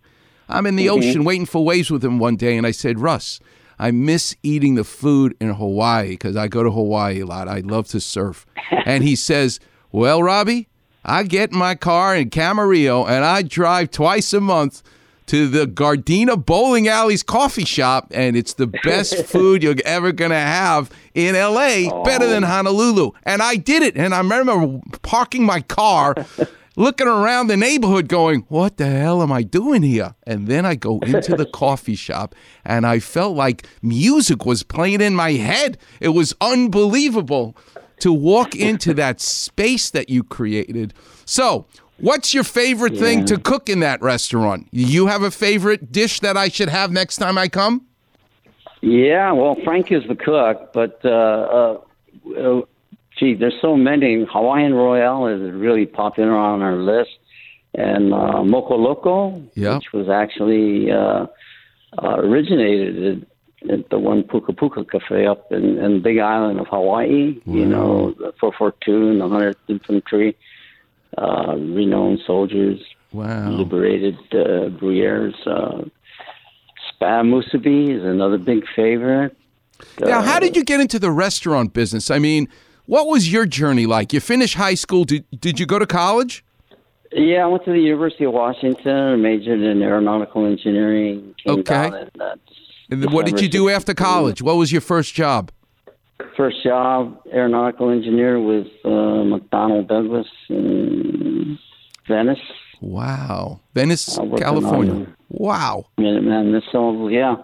[0.49, 0.97] I'm in the Mhm.
[0.97, 3.39] ocean waiting for waves with him one day, and I said, Russ,
[3.79, 7.47] I miss eating the food in Hawaii because I go to Hawaii a lot.
[7.47, 8.45] I love to surf.
[8.85, 9.59] and he says,
[9.91, 10.67] Well, Robbie,
[11.05, 14.83] I get in my car in Camarillo and I drive twice a month
[15.27, 20.39] to the Gardena Bowling Alley's coffee shop, and it's the best food you're ever gonna
[20.39, 22.47] have in LA, better than oh.
[22.47, 23.11] Honolulu.
[23.23, 26.15] And I did it, and I remember parking my car.
[26.79, 30.13] Looking around the neighborhood, going, What the hell am I doing here?
[30.27, 35.01] And then I go into the coffee shop, and I felt like music was playing
[35.01, 35.79] in my head.
[35.99, 37.57] It was unbelievable
[38.01, 40.93] to walk into that space that you created.
[41.25, 41.65] So,
[41.97, 44.67] what's your favorite thing to cook in that restaurant?
[44.71, 47.87] You have a favorite dish that I should have next time I come?
[48.81, 51.81] Yeah, well, Frank is the cook, but uh, uh,
[52.37, 52.61] uh,
[53.17, 54.25] gee, there's so many.
[54.29, 57.11] Hawaiian Royale is really popular on our list,
[57.73, 59.75] and uh, Moco Loco, Yeah.
[59.75, 61.25] which was actually uh,
[62.01, 63.25] uh, originated
[63.63, 67.39] at, at the one Puka Puka Cafe up in, in Big Island of Hawaii.
[67.45, 70.37] You know, the 442 and the 100th Infantry,
[71.17, 72.79] uh, renowned soldiers,
[73.13, 73.49] Wow.
[73.51, 75.33] liberated uh, Bruyères.
[75.47, 75.85] Uh,
[76.91, 79.35] Spam Musubi is another big favorite.
[79.99, 82.09] Now, Uh, how did you get into the restaurant business?
[82.11, 82.47] I mean,
[82.87, 84.11] what was your journey like?
[84.11, 85.03] You finished high school.
[85.05, 86.43] Did, did you go to college?
[87.13, 91.35] Yeah, I went to the University of Washington, majored in aeronautical engineering.
[91.45, 91.89] Came Okay.
[91.89, 92.35] down uh,
[92.89, 94.41] And then what did you do after college?
[94.41, 95.51] What was your first job?
[96.35, 101.57] First job, aeronautical engineer with uh, McDonnell Douglas in
[102.07, 102.39] Venice.
[102.81, 103.61] Wow.
[103.73, 105.07] Venice, California.
[105.29, 105.85] Wow.
[105.97, 107.35] Minuteman missiles, yeah.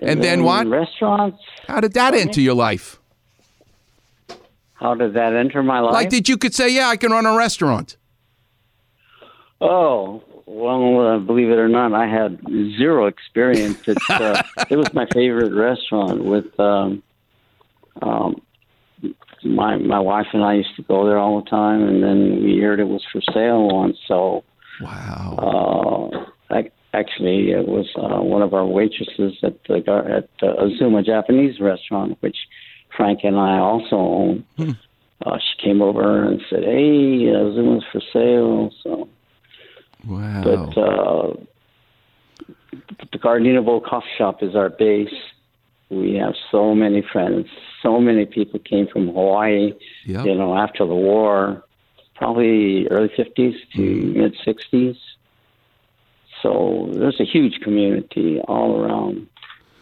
[0.00, 0.66] And then what?
[0.66, 1.38] Restaurants.
[1.68, 2.98] How did that enter your life?
[4.84, 5.94] How did that enter my life?
[5.94, 7.96] Like, did you could say, yeah, I can run a restaurant?
[9.58, 12.38] Oh, well, uh, believe it or not, I had
[12.76, 13.78] zero experience.
[13.86, 17.02] It's, uh, it was my favorite restaurant with um,
[18.02, 18.42] um,
[19.42, 22.60] my my wife and I used to go there all the time, and then we
[22.60, 23.96] heard it was for sale once.
[24.06, 24.44] So,
[24.82, 26.10] wow.
[26.50, 30.62] Uh, I, actually, it was uh, one of our waitresses at the gar- at uh,
[30.62, 32.36] Azuma Japanese restaurant, which
[32.96, 34.44] Frank and I also own.
[35.24, 39.08] Uh, she came over and said, "Hey, Azuma's for sale." So.
[40.06, 40.42] Wow.
[40.44, 41.34] But uh,
[43.10, 45.14] the Gardena Bowl Coffee Shop is our base.
[45.88, 47.46] We have so many friends.
[47.82, 49.72] So many people came from Hawaii.
[50.04, 50.26] Yep.
[50.26, 51.64] You know, after the war,
[52.14, 54.96] probably early fifties to mid sixties.
[56.42, 59.26] So there's a huge community all around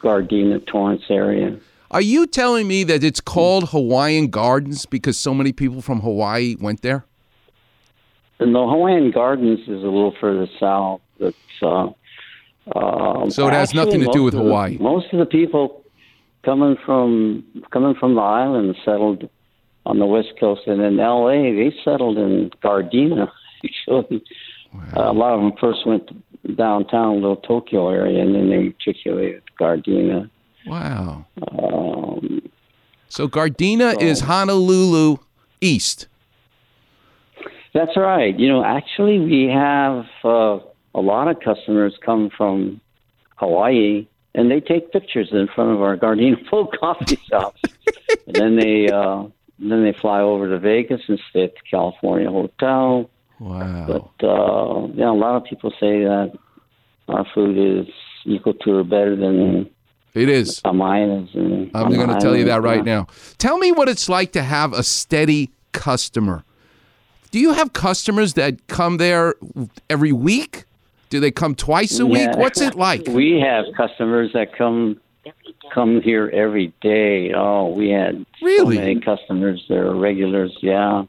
[0.01, 1.59] Gardena, Torrance area.
[1.93, 6.57] Are you telling me that it's called Hawaiian Gardens because so many people from Hawaii
[6.59, 7.05] went there?
[8.41, 11.03] And the Hawaiian Gardens is a little further south.
[11.21, 11.89] It's uh,
[12.75, 14.79] uh, So it has nothing to do with of the- Hawaii.
[14.79, 15.83] most of the people
[16.45, 19.29] coming from coming from the island settled
[19.85, 21.53] on the west coast, and in L.A.
[21.55, 23.31] they settled in Gardena.
[23.65, 24.25] Actually,
[24.95, 29.43] a lot of them first went to downtown, little Tokyo area, and then they matriculated
[29.61, 30.31] Gardena.
[30.67, 31.27] Wow.
[31.51, 32.51] Um,
[33.09, 35.19] So Gardena is Honolulu
[35.61, 36.07] East.
[37.75, 38.39] That's right.
[38.39, 40.59] You know, actually, we have uh,
[40.95, 42.81] a lot of customers come from
[43.37, 47.61] Hawaii, and they take pictures in front of our Gardena Full coffee shops,
[48.27, 49.25] and then they uh,
[49.59, 53.09] then they fly over to Vegas and stay at the California Hotel.
[53.39, 53.87] Wow.
[53.87, 56.33] But uh, yeah, a lot of people say that
[57.09, 57.93] our food is
[58.25, 59.69] equal to or better than
[60.15, 60.61] It is.
[60.65, 61.35] A mine is.
[61.35, 62.97] In, I'm going to tell you that right yeah.
[62.97, 63.07] now.
[63.39, 66.45] Tell me what it's like to have a steady customer.
[67.31, 69.35] Do you have customers that come there
[69.89, 70.65] every week?
[71.09, 72.29] Do they come twice a week?
[72.37, 73.07] What's it like?
[73.07, 75.01] We have customers that come
[75.73, 77.33] come here every day.
[77.35, 78.77] Oh, we had Really?
[78.77, 80.57] so many customers that are regulars.
[80.61, 81.05] Yeah,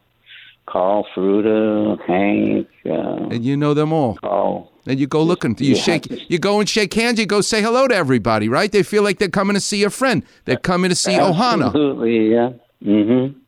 [0.66, 2.66] Carl Fruta, Hank.
[2.86, 4.16] Uh, And you know them all.
[4.16, 4.70] Carl.
[4.86, 5.56] And you go looking.
[5.58, 5.80] You Yeah.
[5.82, 6.30] shake.
[6.30, 7.18] You go and shake hands.
[7.18, 8.70] You go say hello to everybody, right?
[8.70, 10.22] They feel like they're coming to see a friend.
[10.44, 11.66] They're coming to see Ohana.
[11.66, 12.50] Absolutely, yeah.
[12.84, 13.38] Mm-hmm.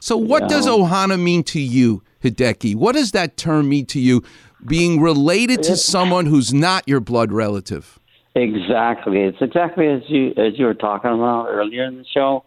[0.00, 2.74] So, what does Ohana mean to you, Hideki?
[2.76, 4.22] What does that term mean to you?
[4.66, 7.98] Being related to someone who's not your blood relative.
[8.34, 9.20] Exactly.
[9.22, 12.44] It's exactly as you as you were talking about earlier in the show.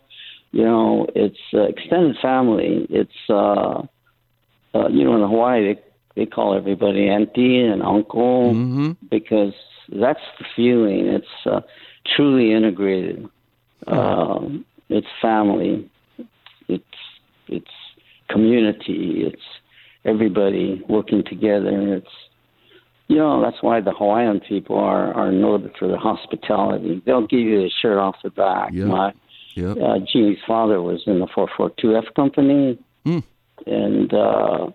[0.52, 2.86] You know, it's uh, extended family.
[2.90, 3.84] It's uh,
[4.74, 5.82] uh, you know in Hawaii they
[6.16, 8.54] they call everybody auntie and uncle
[9.10, 9.54] because
[9.90, 11.08] that's the feeling.
[11.08, 11.62] It's uh,
[12.16, 13.28] truly integrated.
[13.88, 15.90] Um, it's family.
[16.68, 16.84] It's
[17.48, 17.72] it's
[18.30, 19.24] community.
[19.26, 19.42] It's
[20.06, 21.96] everybody working together.
[21.96, 22.12] It's
[23.08, 27.02] you know that's why the Hawaiian people are are noted for their hospitality.
[27.06, 28.72] They'll give you the shirt off the back.
[28.74, 28.86] Yeah.
[28.86, 29.14] My
[29.56, 29.78] Yep.
[29.78, 33.20] uh, Jeannie's father was in the 442F company, Hmm.
[33.66, 34.68] and uh,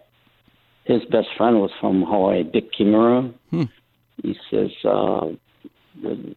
[0.84, 3.32] his best friend was from Hawaii, Dick Kimura.
[3.50, 3.62] Hmm.
[4.22, 5.28] He says, uh,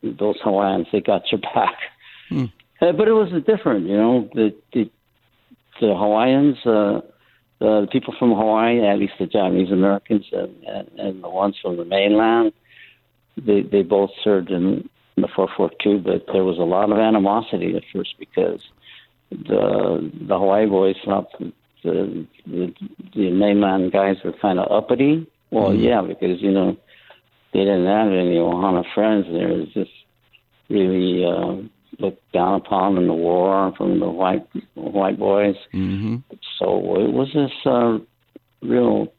[0.03, 1.77] "Those Hawaiians, they got your back."
[2.29, 2.45] Hmm.
[2.81, 4.29] Uh, but it was different, you know.
[4.33, 4.89] The the,
[5.81, 7.01] the Hawaiians, uh,
[7.59, 11.77] the people from Hawaii, at least the Japanese Americans and, and, and the ones from
[11.77, 12.53] the mainland,
[13.37, 14.89] they they both served in
[15.21, 18.61] the 442, but there was a lot of animosity at first because
[19.31, 21.27] the the Hawaii boys thought
[21.83, 22.73] the the,
[23.15, 25.27] the mainland guys were kind of uppity.
[25.51, 25.83] Well, Mhm.
[25.83, 26.77] yeah, because you know
[27.53, 29.25] they didn't have any Ohana friends.
[29.27, 29.91] They was just
[30.69, 31.57] really uh,
[31.99, 35.55] looked down upon in the war from the white white boys.
[35.73, 36.17] Mm-hmm.
[36.59, 37.99] So it was this uh,
[38.61, 39.11] real.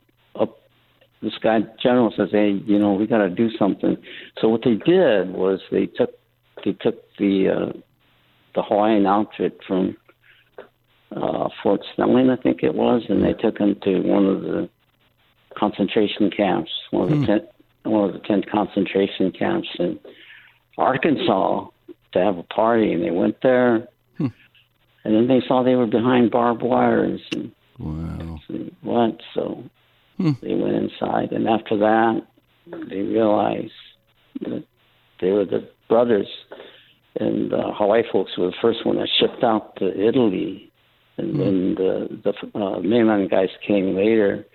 [1.22, 3.96] This guy general says, "Hey, you know, we got to do something."
[4.40, 6.11] So what they did was they took
[6.64, 7.78] they took the uh,
[8.54, 9.96] the Hawaiian outfit from
[11.14, 14.68] uh, Fort Snelling, I think it was, and they took them to one of the
[15.56, 17.20] concentration camps, one of Hmm.
[17.20, 17.44] the tent,
[17.83, 19.98] one of the ten concentration camps in
[20.78, 21.66] Arkansas
[22.12, 24.28] to have a party, and they went there, Hmm.
[25.04, 28.40] and then they saw they were behind barbed wires, and Wow.
[28.46, 29.20] said, what?
[29.35, 29.64] So
[30.20, 30.33] Hmm.
[30.42, 32.22] they went inside, and after that,
[32.90, 33.72] they realized
[34.42, 34.64] that
[35.20, 36.28] they were the brothers,
[37.18, 40.70] and uh, Hawaii folks were the first one that shipped out to Italy,
[41.16, 41.92] and then the
[42.26, 44.46] the uh, mainland guys came later,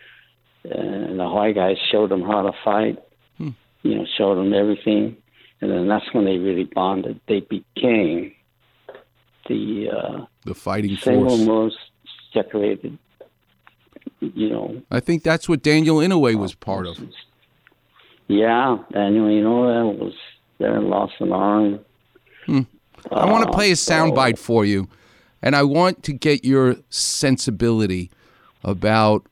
[0.64, 2.98] and the Hawaii guys showed them how to fight,
[3.40, 3.50] Hmm.
[3.84, 5.18] you know, showed them everything,
[5.62, 7.20] and then that's when they really bonded.
[7.28, 8.34] They became
[9.48, 11.48] the uh, The fighting single force.
[11.48, 11.78] most
[12.34, 12.98] decorated,
[14.20, 17.00] you know, I think that's what Daniel Inouye was part of.
[18.28, 20.14] Yeah, Daniel, you know that was
[20.58, 21.80] there lost an arm.
[22.46, 22.62] Hmm.
[23.12, 24.88] I want to Uh, play a so- soundbite for you,
[25.44, 28.10] and I want to get your sensibility
[28.64, 29.26] about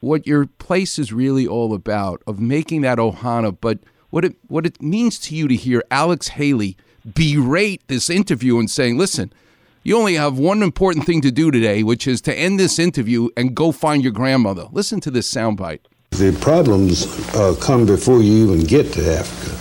[0.00, 3.78] what your place is really all about of making that ohana, but
[4.10, 8.70] what it what it means to you to hear Alex Haley berate this interview and
[8.70, 9.32] saying, "Listen,
[9.82, 13.28] you only have one important thing to do today, which is to end this interview
[13.36, 15.80] and go find your grandmother." Listen to this soundbite.
[16.10, 19.54] The problems uh, come before you even get to Africa.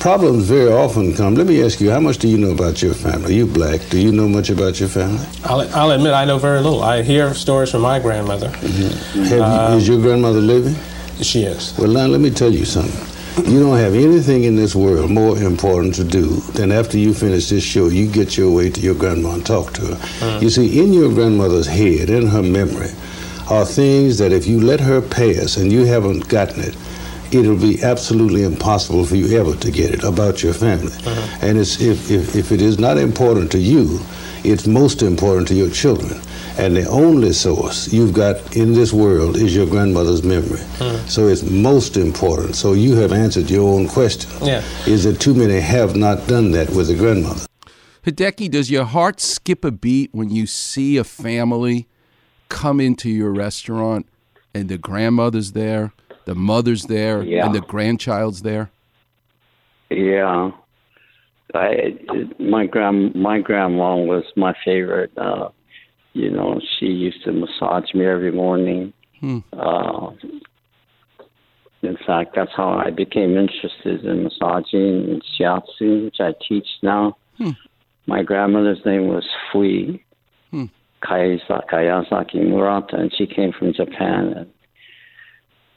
[0.00, 1.34] Problems very often come.
[1.34, 3.34] Let me ask you, how much do you know about your family?
[3.36, 3.80] You black.
[3.88, 5.24] Do you know much about your family?
[5.44, 6.82] I'll, I'll admit I know very little.
[6.82, 8.50] I hear stories from my grandmother.
[8.50, 10.76] Have Uh, you, is your grandmother living?
[11.22, 11.72] She is.
[11.78, 13.00] Well, now let me tell you something.
[13.36, 17.48] You don't have anything in this world more important to do than after you finish
[17.48, 19.94] this show, you get your way to your grandma and talk to her.
[19.96, 20.42] Mm.
[20.42, 22.90] You see, in your grandmother's head, in her memory,
[23.50, 26.76] are things that if you let her pass and you haven't gotten it,
[27.32, 30.92] it'll be absolutely impossible for you ever to get it about your family.
[31.42, 33.98] And it's, if, if, if it is not important to you,
[34.44, 36.20] it's most important to your children.
[36.58, 40.60] And the only source you've got in this world is your grandmother's memory.
[40.78, 41.04] Hmm.
[41.08, 42.54] So it's most important.
[42.54, 44.30] So you have answered your own question.
[44.42, 44.62] Yeah.
[44.86, 47.46] Is that too many have not done that with a grandmother?
[48.04, 51.88] Hideki, does your heart skip a beat when you see a family
[52.50, 54.06] come into your restaurant
[54.54, 55.92] and the grandmother's there,
[56.26, 57.46] the mother's there, Yeah.
[57.46, 58.70] and the grandchild's there?
[59.90, 60.52] Yeah,
[61.52, 61.98] I
[62.38, 65.12] my grand my grandma was my favorite.
[65.16, 65.48] Uh,
[66.14, 68.92] you know, she used to massage me every morning.
[69.20, 69.38] Hmm.
[69.52, 70.10] Uh,
[71.82, 77.16] In fact, that's how I became interested in massaging and shiatsu, which I teach now.
[77.36, 77.50] Hmm.
[78.06, 80.02] My grandmother's name was Fui
[80.50, 80.66] Hmm.
[81.02, 84.32] Kayasa- Kayasaki Murata, and she came from Japan.
[84.36, 84.46] And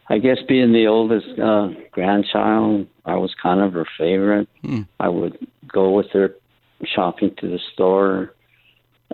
[0.09, 4.47] I guess being the oldest uh, grandchild, I was kind of her favorite.
[4.61, 4.83] Hmm.
[4.99, 5.37] I would
[5.67, 6.35] go with her
[6.85, 8.33] shopping to the store,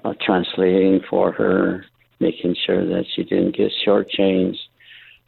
[0.04, 1.86] uh, translating for her,
[2.20, 4.60] making sure that she didn't get shortchanged.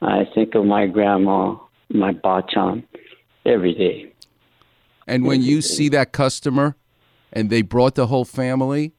[0.01, 1.55] I think of my grandma,
[1.89, 2.84] my bachan,
[3.45, 4.11] every day.
[5.07, 6.76] And when you see that customer
[7.32, 8.93] and they brought the whole family,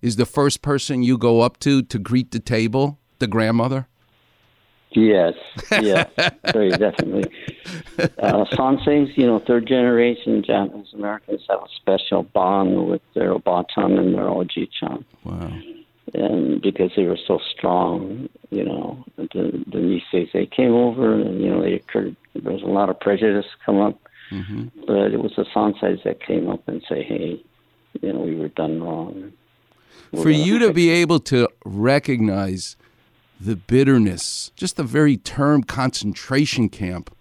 [0.00, 3.88] is the first person you go up to to greet the table the grandmother?
[4.94, 5.34] Yes,
[5.70, 6.10] yes,
[6.52, 7.24] very definitely.
[7.98, 13.98] Uh, Sanseis, you know, third generation Japanese Americans have a special bond with their Obatan
[13.98, 15.04] and their Oji-chan.
[15.24, 15.52] Wow.
[16.14, 21.40] And because they were so strong, you know, the, the Niseis, they came over and,
[21.40, 23.98] you know, they occurred, there was a lot of prejudice come up.
[24.30, 24.84] Mm-hmm.
[24.86, 27.42] But it was the Sanseis that came up and say, hey,
[28.00, 29.32] you know, we were done wrong.
[30.14, 32.76] For you to be able to recognize
[33.44, 37.14] the bitterness, just the very term concentration camp,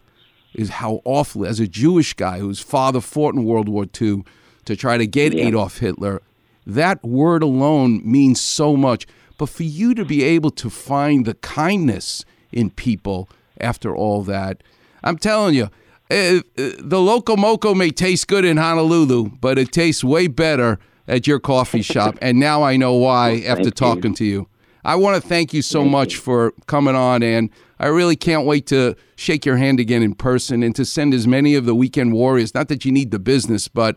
[0.53, 1.45] is how awful.
[1.45, 4.23] As a Jewish guy whose father fought in World War II
[4.65, 5.47] to try to get Yeah.
[5.47, 6.21] Adolf Hitler,
[6.67, 9.07] that word alone means so much.
[9.37, 13.27] But for you to be able to find the kindness in people
[13.59, 14.61] after all that,
[15.03, 15.69] I'm telling you,
[16.11, 20.77] eh, eh, the Loco Moco may taste good in Honolulu, but it tastes way better
[21.07, 22.17] at your coffee shop.
[22.21, 23.71] And now I know why after you.
[23.71, 24.47] talking to you.
[24.83, 28.65] I want to thank you so much for coming on, and I really can't wait
[28.67, 32.13] to shake your hand again in person and to send as many of the weekend
[32.13, 32.53] warriors.
[32.53, 33.95] Not that you need the business, but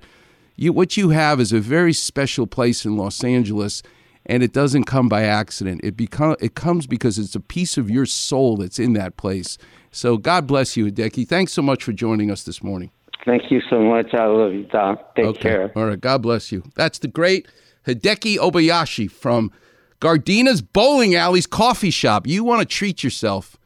[0.56, 3.82] you what you have is a very special place in Los Angeles,
[4.26, 5.80] and it doesn't come by accident.
[5.82, 9.58] It become it comes because it's a piece of your soul that's in that place.
[9.90, 11.26] So God bless you, Hideki.
[11.26, 12.90] Thanks so much for joining us this morning.
[13.24, 14.12] Thank you so much.
[14.12, 14.98] I love you, Tom.
[15.16, 15.40] Take Okay.
[15.40, 15.72] care.
[15.74, 16.00] All right.
[16.00, 16.62] God bless you.
[16.74, 17.48] That's the great
[17.86, 19.50] Hideki Obayashi from
[20.04, 22.26] Gardena's Bowling Alley's coffee shop.
[22.26, 23.56] You want to treat yourself.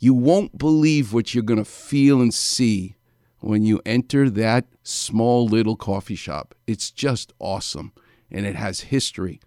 [0.00, 2.96] You won't believe what you're going to feel and see
[3.38, 6.56] when you enter that small little coffee shop.
[6.66, 7.92] It's just awesome
[8.32, 9.40] and it has history.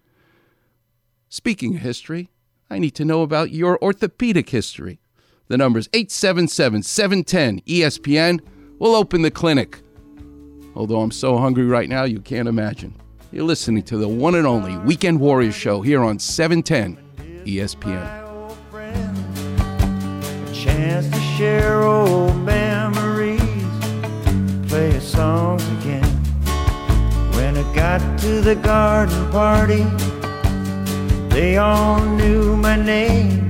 [1.28, 2.30] Speaking of history,
[2.70, 4.98] I need to know about your orthopedic history.
[5.48, 8.40] The number is 877 710 ESPN.
[8.78, 9.82] We'll open the clinic.
[10.74, 12.96] Although I'm so hungry right now, you can't imagine.
[13.32, 16.98] You're listening to the one and only Weekend Warriors show here on E 710
[17.44, 18.18] ESPN.
[20.52, 23.40] chance to share old memories,
[24.68, 26.02] play songs again.
[27.36, 29.84] When I got to the garden party,
[31.32, 33.48] they all knew my name.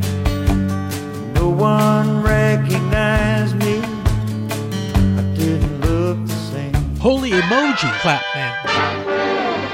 [1.33, 3.79] No one recognized me.
[3.81, 6.75] I didn't look the same.
[6.97, 9.30] Holy emoji clap man.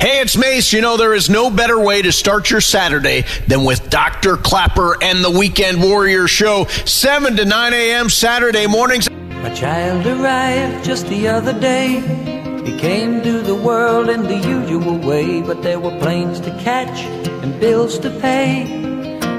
[0.00, 0.74] Hey, it's Mace.
[0.74, 4.36] You know, there is no better way to start your Saturday than with Dr.
[4.36, 8.10] Klapper and the Weekend Warrior Show, 7 to 9 a.m.
[8.10, 9.08] Saturday mornings.
[9.10, 12.00] My child arrived just the other day.
[12.66, 17.00] He came to the world in the usual way, but there were planes to catch
[17.26, 18.95] and bills to pay.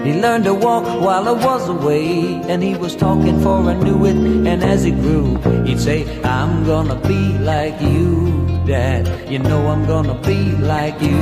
[0.07, 4.05] He learned to walk while I was away, and he was talking for I knew
[4.05, 4.15] it.
[4.15, 5.35] And as he grew,
[5.65, 9.29] he'd say, I'm gonna be like you, Dad.
[9.29, 11.17] You know I'm gonna be like you.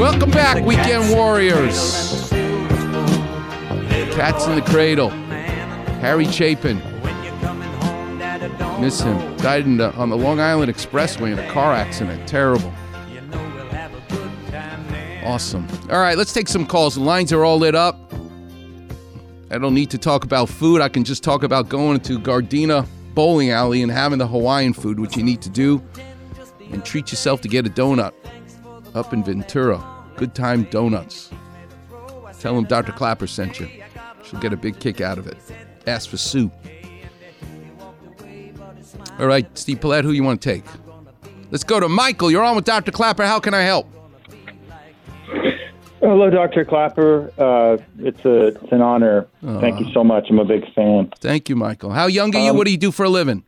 [0.00, 2.30] Welcome back, Weekend Warriors.
[4.16, 5.10] Cats in the Cradle.
[6.00, 6.78] Harry Chapin.
[8.80, 9.36] Miss him.
[9.36, 12.26] Died in the, on the Long Island Expressway in a car accident.
[12.26, 12.72] Terrible.
[15.26, 15.66] Awesome.
[15.90, 16.94] All right, let's take some calls.
[16.94, 17.98] The lines are all lit up.
[19.50, 20.80] I don't need to talk about food.
[20.80, 25.00] I can just talk about going to Gardena Bowling Alley and having the Hawaiian food,
[25.00, 25.82] which you need to do,
[26.70, 28.12] and treat yourself to get a donut
[28.94, 29.84] up in Ventura.
[30.16, 31.30] Good Time Donuts.
[32.38, 32.92] Tell them Dr.
[32.92, 33.68] Klapper sent you.
[34.22, 35.38] She'll get a big kick out of it.
[35.88, 36.50] Ask for Sue.
[39.18, 40.64] All right, Steve Paulette, who you want to take?
[41.50, 42.30] Let's go to Michael.
[42.30, 42.92] You're on with Dr.
[42.92, 43.26] Klapper.
[43.26, 43.88] How can I help?
[46.06, 46.64] Hello, Dr.
[46.64, 47.32] Klapper.
[47.36, 49.26] Uh, it's, a, it's an honor.
[49.42, 50.28] Thank you so much.
[50.30, 51.10] I'm a big fan.
[51.18, 51.90] Thank you, Michael.
[51.90, 52.50] How young are you?
[52.52, 53.42] Um, what do you do for a living?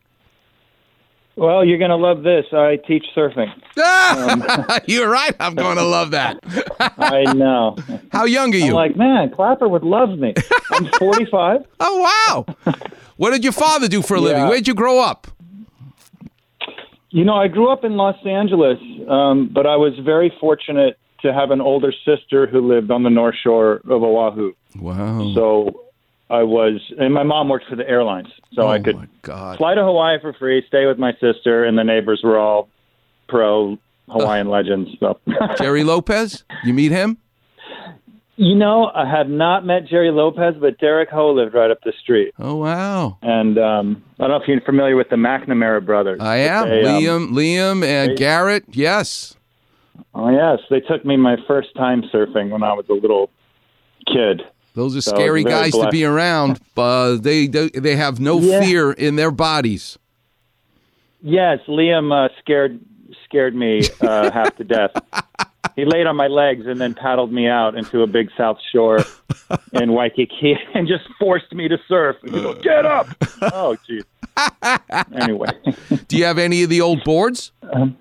[1.37, 2.47] Well, you're going to love this.
[2.53, 3.53] I teach surfing.
[4.89, 5.37] You're right.
[5.39, 6.41] I'm going to love that.
[6.99, 7.77] I know.
[8.11, 8.71] How young are you?
[8.71, 10.35] I'm like, man, Klapper would love me.
[10.73, 11.65] I'm 45.
[11.79, 12.73] oh, wow.
[13.19, 14.43] What did your father do for a living?
[14.43, 14.49] Yeah.
[14.49, 15.29] Where'd you grow up?
[17.11, 21.33] You know, I grew up in Los Angeles, um, but I was very fortunate to
[21.33, 24.53] have an older sister who lived on the North Shore of Oahu.
[24.79, 25.33] Wow.
[25.35, 25.85] So
[26.31, 30.21] I was, and my mom worked for the airlines, so I could fly to Hawaii
[30.21, 32.69] for free, stay with my sister, and the neighbors were all
[33.29, 34.91] pro Hawaiian legends.
[35.01, 35.19] So.
[35.59, 36.45] Gerry Lopez?
[36.65, 37.19] You meet him?
[38.37, 41.93] You know, I have not met Gerry Lopez, but Derek Ho lived right up the
[42.01, 42.33] street.
[42.39, 43.19] Oh wow!
[43.21, 46.21] And um, I don't know if you're familiar with the McNamara brothers.
[46.21, 46.69] I am.
[46.69, 48.65] They, um, Liam, Liam, and they- Garrett.
[48.69, 49.35] Yes.
[50.15, 53.31] Oh yes, they took me my first time surfing when I was a little
[54.07, 54.43] kid.
[54.75, 58.61] Those are So scary guys to be around, but they they, they have no Yeah.
[58.61, 59.99] fear in their bodies.
[61.21, 62.81] Yes, Liam uh, scared
[63.25, 64.91] scared me uh, half to death.
[65.77, 69.05] He laid on my legs and then paddled me out into a big South Shore
[69.73, 72.17] in Waikiki and just forced me to surf.
[72.23, 73.09] And he goes, "Get up!"
[73.53, 74.05] Oh, jeez.
[75.15, 75.49] Anyway,
[76.09, 77.53] Do you have any of the old boards?
[77.73, 77.97] um,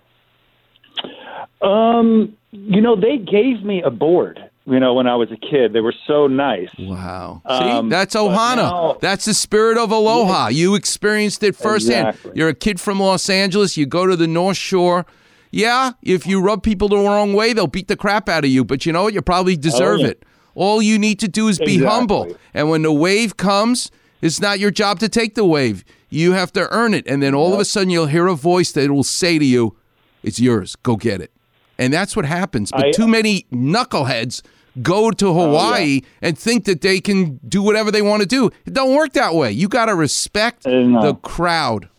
[1.62, 4.39] you know, they gave me a board.
[4.66, 6.70] You know, when I was a kid, they were so nice.
[6.78, 7.41] Wow.
[7.45, 8.55] Um, See, that's Ohana.
[8.58, 10.49] now- that's the spirit of aloha.
[10.49, 12.10] You experienced it firsthand.
[12.10, 12.32] Exactly.
[12.36, 13.78] You're a kid from Los Angeles.
[13.78, 15.05] You go to the North Shore.
[15.51, 18.66] Yeah, if you rub people the wrong way, they'll beat the crap out of you.
[18.66, 19.14] But you know what?
[19.14, 20.08] You probably deserve Oh, yeah.
[20.10, 20.24] it.
[20.53, 21.86] All you need to do is be Exactly.
[21.88, 22.28] humble.
[22.53, 23.89] And when the wave comes,
[24.22, 25.86] it's not your job to take the wave.
[26.10, 27.08] You have to earn it.
[27.08, 29.78] And then all of a sudden, you'll hear a voice that will say to you,
[30.24, 30.76] It's yours.
[30.76, 31.32] Go get it.
[31.80, 32.71] And that's what happens.
[32.71, 34.41] But I- too many knuckleheads
[34.82, 38.51] go to Hawaii and think that they can do whatever they want to do.
[38.65, 39.51] It don't work that way.
[39.51, 41.89] You got to respect the crowd.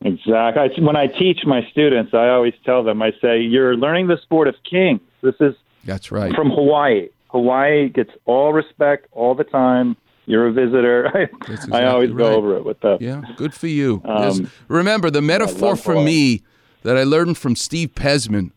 [0.00, 0.62] Exactly.
[0.62, 4.16] I, when I teach my students, I always tell them, I say, "You're learning the
[4.22, 5.00] sport of kings.
[5.22, 5.54] This is
[5.84, 6.32] That's right.
[6.34, 7.08] from Hawaii.
[7.30, 9.96] Hawaii gets all respect all the time.
[10.26, 11.08] You're a visitor.
[11.14, 12.98] I, I always exactly go over it with them.
[13.00, 14.00] Yeah, good for you.
[14.04, 16.42] Um, remember, the metaphor for me
[16.82, 18.52] that I learned from Steve Pesman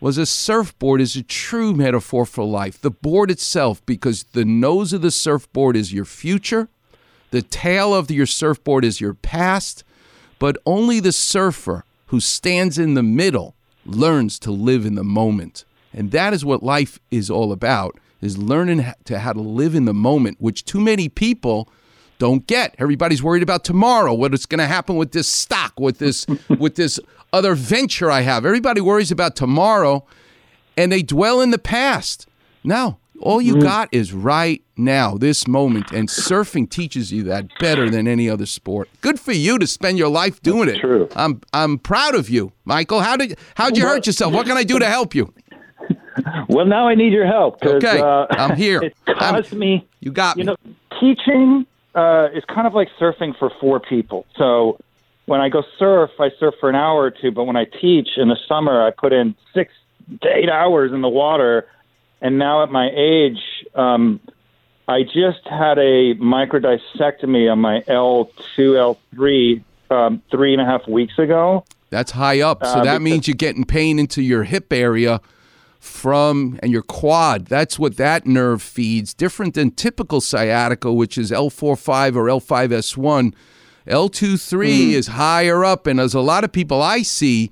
[0.00, 2.80] was a surfboard is a true metaphor for life.
[2.80, 6.68] The board itself, because the nose of the surfboard is your future,
[7.30, 9.84] the tail of your surfboard is your past,
[10.38, 15.64] but only the surfer who stands in the middle learns to live in the moment.
[15.92, 19.84] And that is what life is all about, is learning to how to live in
[19.84, 21.68] the moment, which too many people
[22.20, 22.76] don't get.
[22.78, 26.24] Everybody's worried about tomorrow, what is going to happen with this stock, with this
[26.60, 27.00] with this
[27.32, 28.46] other venture I have.
[28.46, 30.06] Everybody worries about tomorrow
[30.76, 32.28] and they dwell in the past.
[32.62, 37.90] No, all you got is right now, this moment, and surfing teaches you that better
[37.90, 38.88] than any other sport.
[39.00, 40.78] Good for you to spend your life doing it.
[40.80, 41.08] True.
[41.16, 43.00] I'm I'm proud of you, Michael.
[43.00, 44.32] How did how'd you hurt yourself?
[44.34, 45.32] What can I do to help you?
[46.48, 47.64] Well, now I need your help.
[47.64, 48.82] Okay, uh, I'm here.
[48.82, 49.86] It caused me.
[50.00, 50.46] You got You me.
[50.46, 50.56] know,
[51.00, 51.64] teaching
[51.94, 54.26] uh, is kind of like surfing for four people.
[54.36, 54.78] So
[55.26, 57.30] when I go surf, I surf for an hour or two.
[57.30, 59.72] But when I teach in the summer, I put in six
[60.22, 61.68] to eight hours in the water.
[62.20, 63.40] And now at my age,
[63.74, 64.20] um,
[64.86, 71.18] I just had a microdiscectomy on my L2, L3 um, three and a half weeks
[71.18, 71.64] ago.
[71.90, 72.64] That's high up.
[72.64, 75.20] So Uh, that means you're getting pain into your hip area
[75.80, 77.46] from and your quad.
[77.46, 79.14] That's what that nerve feeds.
[79.14, 83.34] Different than typical sciatica, which is L4-5 or L5S1.
[83.86, 84.90] L23 hmm.
[84.92, 87.50] is higher up, and as a lot of people I see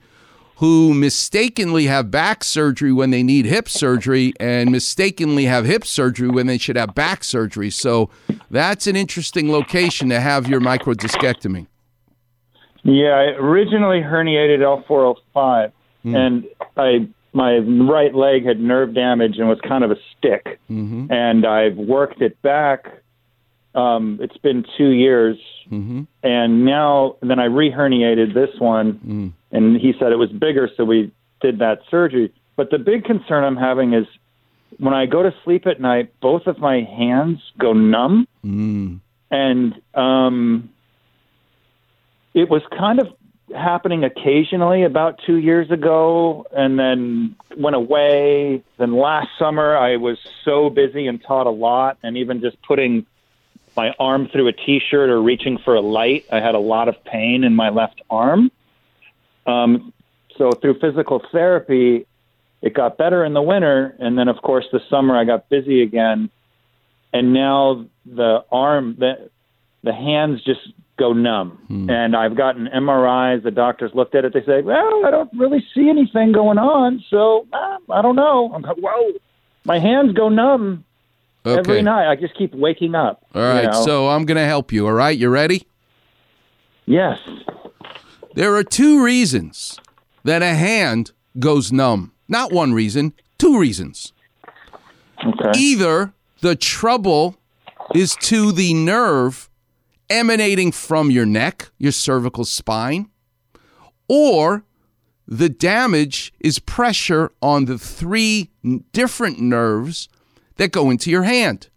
[0.57, 6.29] who mistakenly have back surgery when they need hip surgery and mistakenly have hip surgery
[6.29, 7.71] when they should have back surgery.
[7.71, 8.11] So
[8.51, 11.69] that's an interesting location to have your microdiscectomy.
[12.83, 15.73] Yeah, I originally herniated L405,
[16.03, 16.15] hmm.
[16.15, 16.45] and
[16.77, 17.09] I
[17.39, 21.07] my right leg had nerve damage and was kind of a stick, Mm-hmm.
[21.11, 22.81] and I've worked it back.
[23.75, 25.39] Um, it's been two years,
[25.71, 26.03] Mm-hmm.
[26.23, 29.33] and now then I reherniated this one, Mm.
[29.53, 32.33] and he said it was bigger, so we did that surgery.
[32.57, 34.07] But the big concern I'm having is
[34.79, 38.99] when I go to sleep at night, both of my hands go numb, Mm.
[39.31, 40.71] and um,
[42.35, 43.09] it was kind of
[43.55, 48.63] happening occasionally about two years ago and then went away.
[48.79, 53.07] Then last summer, I was so busy and taught a lot, and even just putting
[53.77, 56.89] my arm through a t shirt or reaching for a light, I had a lot
[56.89, 58.51] of pain in my left arm.
[59.47, 59.93] Um,
[60.37, 62.07] so through physical therapy,
[62.61, 65.83] it got better in the winter, and then of course the summer I got busy
[65.83, 66.31] again,
[67.13, 69.31] and now the arm, the
[69.85, 70.61] the hands just
[70.99, 71.59] go numb.
[71.69, 71.89] Hmm.
[71.91, 73.43] And I've gotten MRIs.
[73.43, 74.35] The doctors looked at it.
[74.35, 78.53] They say, "Well, I don't really see anything going on, so uh, I don't know."
[78.55, 79.13] I'm like, "Whoa,
[79.65, 80.85] my hands go numb
[81.47, 81.59] Okay.
[81.59, 82.11] every night.
[82.11, 83.85] I just keep waking up." All right, you know?
[83.85, 84.87] so I'm going to help you.
[84.87, 85.67] All right, you ready?
[86.87, 87.19] Yes.
[88.35, 89.79] There are two reasons
[90.25, 92.13] that a hand goes numb.
[92.29, 94.13] Not one reason, two reasons.
[95.25, 95.51] Okay.
[95.59, 97.37] Either the trouble
[97.95, 99.49] is to the nerve
[100.11, 103.11] emanating from your neck, your cervical spine,
[104.09, 104.65] or
[105.27, 108.51] the damage is pressure on the three
[108.93, 110.09] different nerves
[110.57, 111.69] that go into your hand.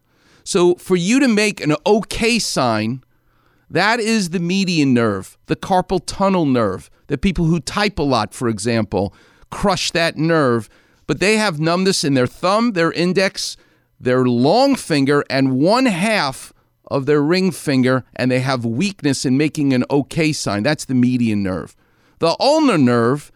[0.44, 3.04] So for you to make an okay sign,
[3.70, 6.90] that is the median nerve, the carpal tunnel nerve.
[7.08, 9.14] The people who type a lot, for example,
[9.50, 10.70] crush that nerve,
[11.08, 13.58] but they have numbness in their thumb, their index,
[14.00, 16.54] their long finger, and one half
[16.92, 20.64] of their ring finger, and they have weakness in making an okay sign.
[20.64, 21.76] That's the median nerve.
[22.20, 23.32] The ulnar nerve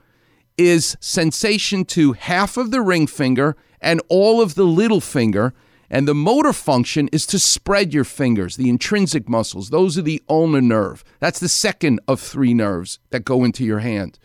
[0.57, 5.53] is sensation to half of the ring finger and all of the little finger.
[5.89, 9.69] And the motor function is to spread your fingers, the intrinsic muscles.
[9.69, 11.03] Those are the ulnar nerve.
[11.19, 14.17] That's the second of three nerves that go into your hand.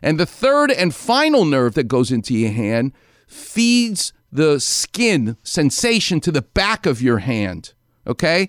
[0.00, 2.92] And the third and final nerve that goes into your hand
[3.26, 7.72] feeds the skin sensation to the back of your hand.
[8.06, 8.48] Okay?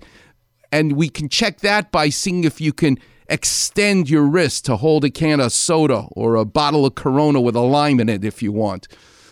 [0.71, 2.97] And we can check that by seeing if you can
[3.27, 7.55] extend your wrist to hold a can of soda or a bottle of Corona with
[7.55, 8.87] a lime in it if you want.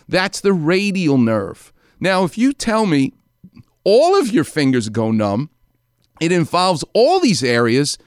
[0.08, 1.72] That's the radial nerve.
[2.00, 3.12] Now, if you tell me
[3.84, 5.50] all of your fingers go numb,
[6.20, 7.98] it involves all these areas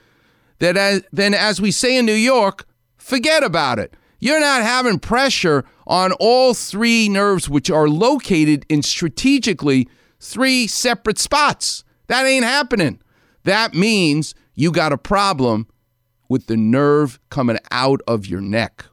[0.59, 2.65] that, as, then, as we say in New York,
[2.97, 3.95] forget about it.
[4.19, 9.87] You're not having pressure on all three nerves, which are located in strategically
[10.19, 11.84] three separate spots.
[12.07, 13.01] That ain't happening.
[13.43, 15.67] That means you got a problem
[16.29, 18.85] with the nerve coming out of your neck.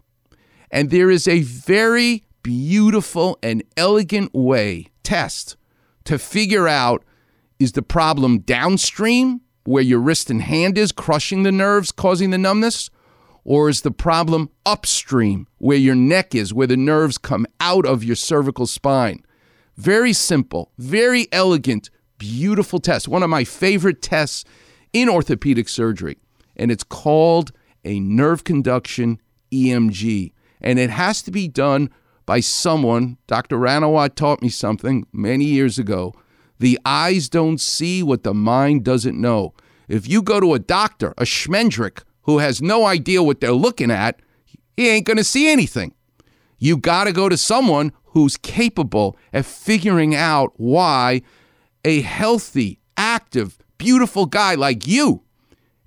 [0.71, 5.57] And there is a very beautiful and elegant way, test,
[6.05, 7.05] to figure out
[7.59, 12.39] is the problem downstream, where your wrist and hand is crushing the nerves, causing the
[12.39, 12.91] numbness?
[13.45, 18.03] Or is the problem upstream, where your neck is, where the nerves come out of
[18.03, 19.25] your cervical spine?
[19.77, 21.91] Very simple, very elegant,
[22.23, 23.09] beautiful test.
[23.09, 24.45] One of my favorite tests
[24.93, 26.19] in orthopedic surgery.
[26.57, 27.51] And it's called
[27.85, 29.21] a nerve conduction
[29.51, 30.33] EMG.
[30.61, 31.91] And it has to be done
[32.25, 33.19] by someone.
[33.27, 33.57] Dr.
[33.57, 36.15] Ranawat taught me something many years ago.
[36.61, 39.53] The eyes don't see what the mind doesn't know.
[39.89, 43.91] If you go to a doctor, a schmendrick, who has no idea what they're looking
[43.91, 44.21] at,
[44.77, 45.93] he ain't going to see anything.
[46.57, 51.23] You got to go to someone who's capable of figuring out why
[51.85, 55.23] a healthy, active, beautiful guy like you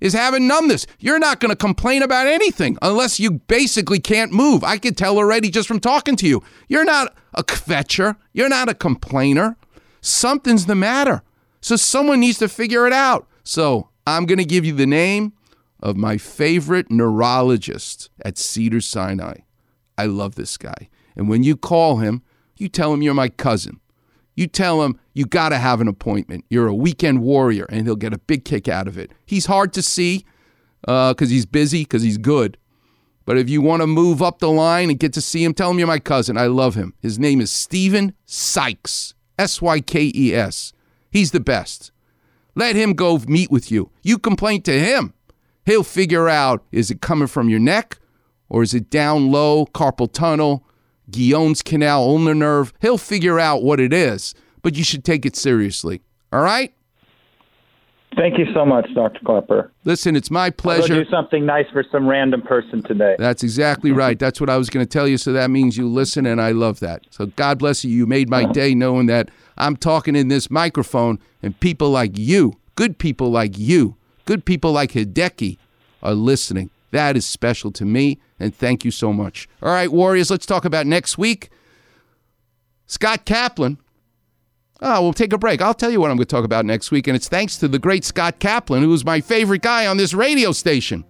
[0.00, 0.86] is having numbness.
[0.98, 4.62] You're not going to complain about anything unless you basically can't move.
[4.62, 6.42] I could tell already just from talking to you.
[6.68, 8.16] You're not a kvetcher.
[8.32, 9.56] You're not a complainer.
[10.00, 11.22] Something's the matter.
[11.60, 13.26] So someone needs to figure it out.
[13.42, 15.32] So I'm going to give you the name
[15.80, 19.34] of my favorite neurologist at Cedars-Sinai.
[19.98, 20.88] I love this guy.
[21.16, 22.22] And when you call him,
[22.56, 23.80] you tell him you're my cousin.
[24.36, 26.44] You tell him you got to have an appointment.
[26.50, 29.10] You're a weekend warrior, and he'll get a big kick out of it.
[29.24, 30.24] He's hard to see
[30.86, 32.58] uh, because he's busy, because he's good.
[33.24, 35.70] But if you want to move up the line and get to see him, tell
[35.70, 36.38] him you're my cousin.
[36.38, 36.94] I love him.
[37.00, 40.72] His name is Steven Sykes, S Y K E S.
[41.10, 41.90] He's the best.
[42.54, 43.90] Let him go meet with you.
[44.02, 45.12] You complain to him.
[45.64, 47.98] He'll figure out is it coming from your neck
[48.48, 50.65] or is it down low, carpal tunnel,
[51.10, 52.72] Guyon's canal, ulnar nerve?
[52.80, 56.02] He'll figure out what it is, but you should take it seriously.
[56.32, 56.72] All right?
[58.16, 59.20] Thank you so much, Dr.
[59.24, 59.70] Klapper.
[59.84, 61.04] Listen, it's my I'll pleasure.
[61.04, 63.14] do something nice for some random person today.
[63.18, 64.18] That's exactly right.
[64.18, 65.18] That's what I was going to tell you.
[65.18, 67.02] So that means you listen, and I love that.
[67.10, 67.90] So God bless you.
[67.90, 72.54] You made my day knowing that I'm talking in this microphone, and people like you,
[72.74, 75.58] good people like you, good people like Hideki,
[76.02, 76.70] are listening.
[76.92, 79.48] That is special to me, and thank you so much.
[79.62, 81.50] All right, Warriors, let's talk about next week.
[82.86, 83.78] Scott Kaplan.
[84.82, 85.62] Oh, we'll take a break.
[85.62, 87.68] I'll tell you what I'm going to talk about next week, and it's thanks to
[87.68, 91.04] the great Scott Kaplan, who is my favorite guy on this radio station.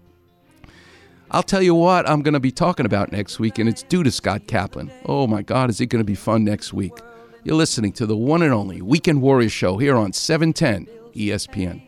[1.33, 4.05] I'll tell you what I'm going to be talking about next week, and it's due
[4.05, 4.93] to Scott Kaplan.
[5.05, 6.93] Oh my God, is it going to be fun next week?
[7.43, 11.86] You're listening to the one and only Weekend Warrior Show here on E 710 ESPN.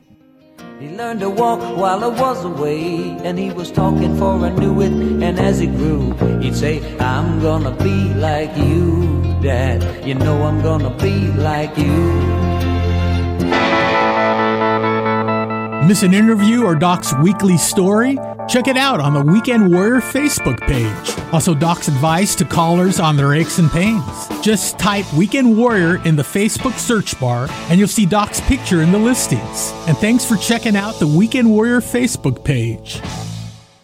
[0.81, 4.81] He learned to walk while I was away, and he was talking for I knew
[4.81, 4.93] it.
[4.93, 10.07] And as he grew, he'd say, I'm gonna be like you, Dad.
[10.07, 12.48] You know I'm gonna be like you.
[15.89, 18.19] Miss an interview or Doc's weekly story?
[18.47, 21.33] Check it out on the Weekend Warrior Facebook page.
[21.33, 24.05] Also, Doc's advice to callers on their aches and pains.
[24.43, 28.93] Just type Weekend Warrior in the Facebook search bar and you'll see Doc's picture in
[28.93, 29.73] the listings.
[29.87, 33.01] And thanks for checking out the Weekend Warrior Facebook page.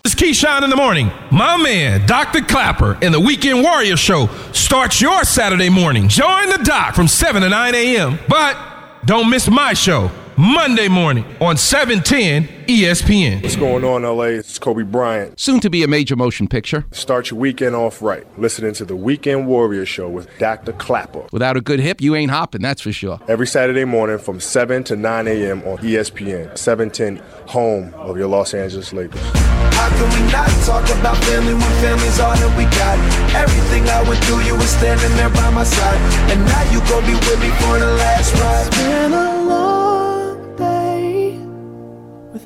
[0.05, 1.11] It's Keyshawn in the morning.
[1.31, 2.43] My man, Dr.
[2.43, 6.09] Klapper, and the Weekend Warrior Show starts your Saturday morning.
[6.09, 8.19] Join the doc from 7 to 9 a.m.
[8.29, 8.59] But
[9.07, 10.11] don't miss my show.
[10.37, 13.41] Monday morning on 710 ESPN.
[13.41, 14.25] What's going on, LA?
[14.25, 15.39] It's Kobe Bryant.
[15.39, 16.85] Soon to be a major motion picture.
[16.91, 18.27] Start your weekend off right.
[18.39, 20.73] Listening to the Weekend Warrior Show with Dr.
[20.73, 21.27] Klapper.
[21.31, 23.21] Without a good hip, you ain't hopping, that's for sure.
[23.29, 25.63] Every Saturday morning from 7 to 9 a.m.
[25.63, 29.23] on ESPN, 710, home of your Los Angeles Lakers.
[29.23, 32.99] How can we not talk about family when family's all that we got?
[33.37, 35.99] Everything I went through, you were standing there by my side.
[36.33, 39.64] And now you gon' be with me for the last ride.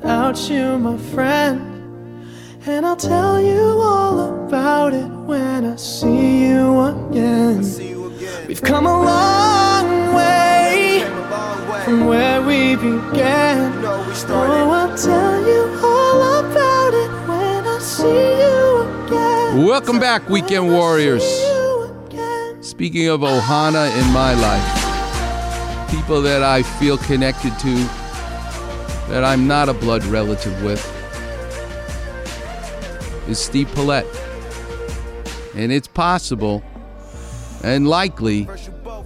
[0.01, 1.61] Without you, my friend.
[2.67, 7.63] And I'll tell you all about it when I see you again.
[8.47, 11.03] We've come a long way
[11.85, 13.73] from where we began.
[13.85, 19.67] Oh, I'll tell you all about it when I see you again.
[19.67, 21.25] Welcome back, Weekend Warriors.
[22.61, 28.08] Speaking of Ohana in my life, people that I feel connected to
[29.09, 30.85] that I'm not a blood relative with
[33.29, 34.07] is Steve Paulette.
[35.55, 36.63] And it's possible
[37.63, 38.45] and likely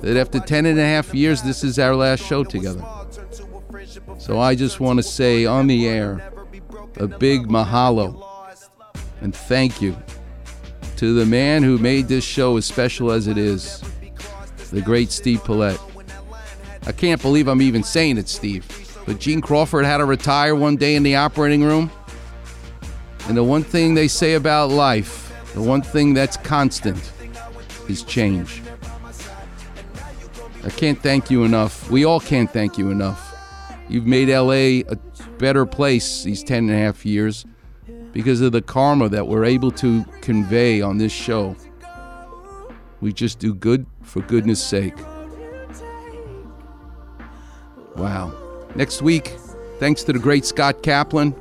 [0.00, 2.84] that after 10 and a half years, this is our last show together.
[4.18, 6.32] So I just want to say on the air
[6.96, 8.24] a big mahalo
[9.20, 9.96] and thank you
[10.96, 13.82] to the man who made this show as special as it is,
[14.70, 15.80] the great Steve Paulette.
[16.86, 18.81] I can't believe I'm even saying it, Steve.
[19.06, 21.90] But Gene Crawford had to retire one day in the operating room.
[23.28, 27.12] And the one thing they say about life, the one thing that's constant,
[27.88, 28.62] is change.
[30.64, 31.90] I can't thank you enough.
[31.90, 33.28] We all can't thank you enough.
[33.88, 34.96] You've made LA a
[35.38, 37.44] better place these 10 and a half years
[38.12, 41.56] because of the karma that we're able to convey on this show.
[43.00, 44.94] We just do good for goodness sake.
[47.96, 48.41] Wow.
[48.74, 49.36] Next week,
[49.78, 51.34] thanks to the great Scott Kaplan,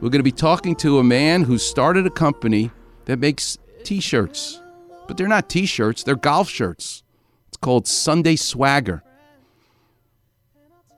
[0.00, 2.72] we're going to be talking to a man who started a company
[3.04, 4.60] that makes t shirts.
[5.06, 7.04] But they're not t shirts, they're golf shirts.
[7.46, 9.04] It's called Sunday Swagger.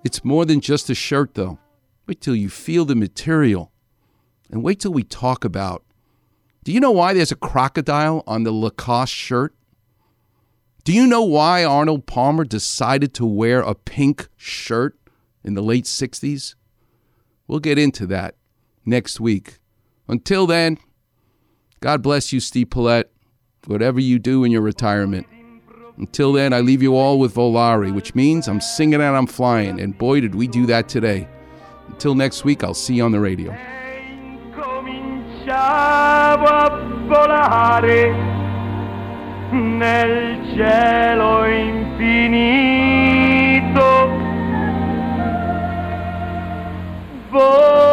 [0.05, 1.59] It's more than just a shirt, though.
[2.07, 3.71] Wait till you feel the material.
[4.51, 5.85] And wait till we talk about.
[6.64, 9.55] Do you know why there's a crocodile on the Lacoste shirt?
[10.85, 14.97] Do you know why Arnold Palmer decided to wear a pink shirt
[15.45, 16.55] in the late 60s?
[17.47, 18.34] We'll get into that
[18.84, 19.59] next week.
[20.07, 20.78] Until then,
[21.80, 23.11] God bless you, Steve Paulette,
[23.66, 25.26] whatever you do in your retirement.
[25.97, 29.80] Until then, I leave you all with Volare, which means I'm singing and I'm flying.
[29.80, 31.28] And boy, did we do that today.
[31.89, 33.57] Until next week, I'll see you on the radio.
[39.51, 42.78] nel cielo infinito.
[47.31, 47.88] Volare.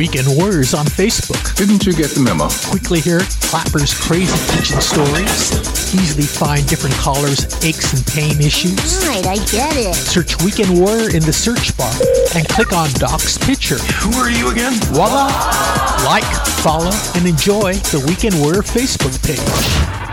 [0.00, 1.54] Weekend Warriors on Facebook.
[1.56, 2.48] Didn't you get the memo?
[2.72, 5.52] Quickly hear Klapper's crazy kitchen stories.
[5.92, 9.04] Easily find different callers' aches and pain issues.
[9.06, 9.94] Right, I get it.
[9.94, 11.92] Search Weekend Warrior in the search bar
[12.34, 13.76] and click on Doc's picture.
[14.00, 14.72] Who are you again?
[14.88, 15.28] Voila!
[16.08, 16.24] Like,
[16.64, 20.09] follow, and enjoy the Weekend Warrior Facebook page.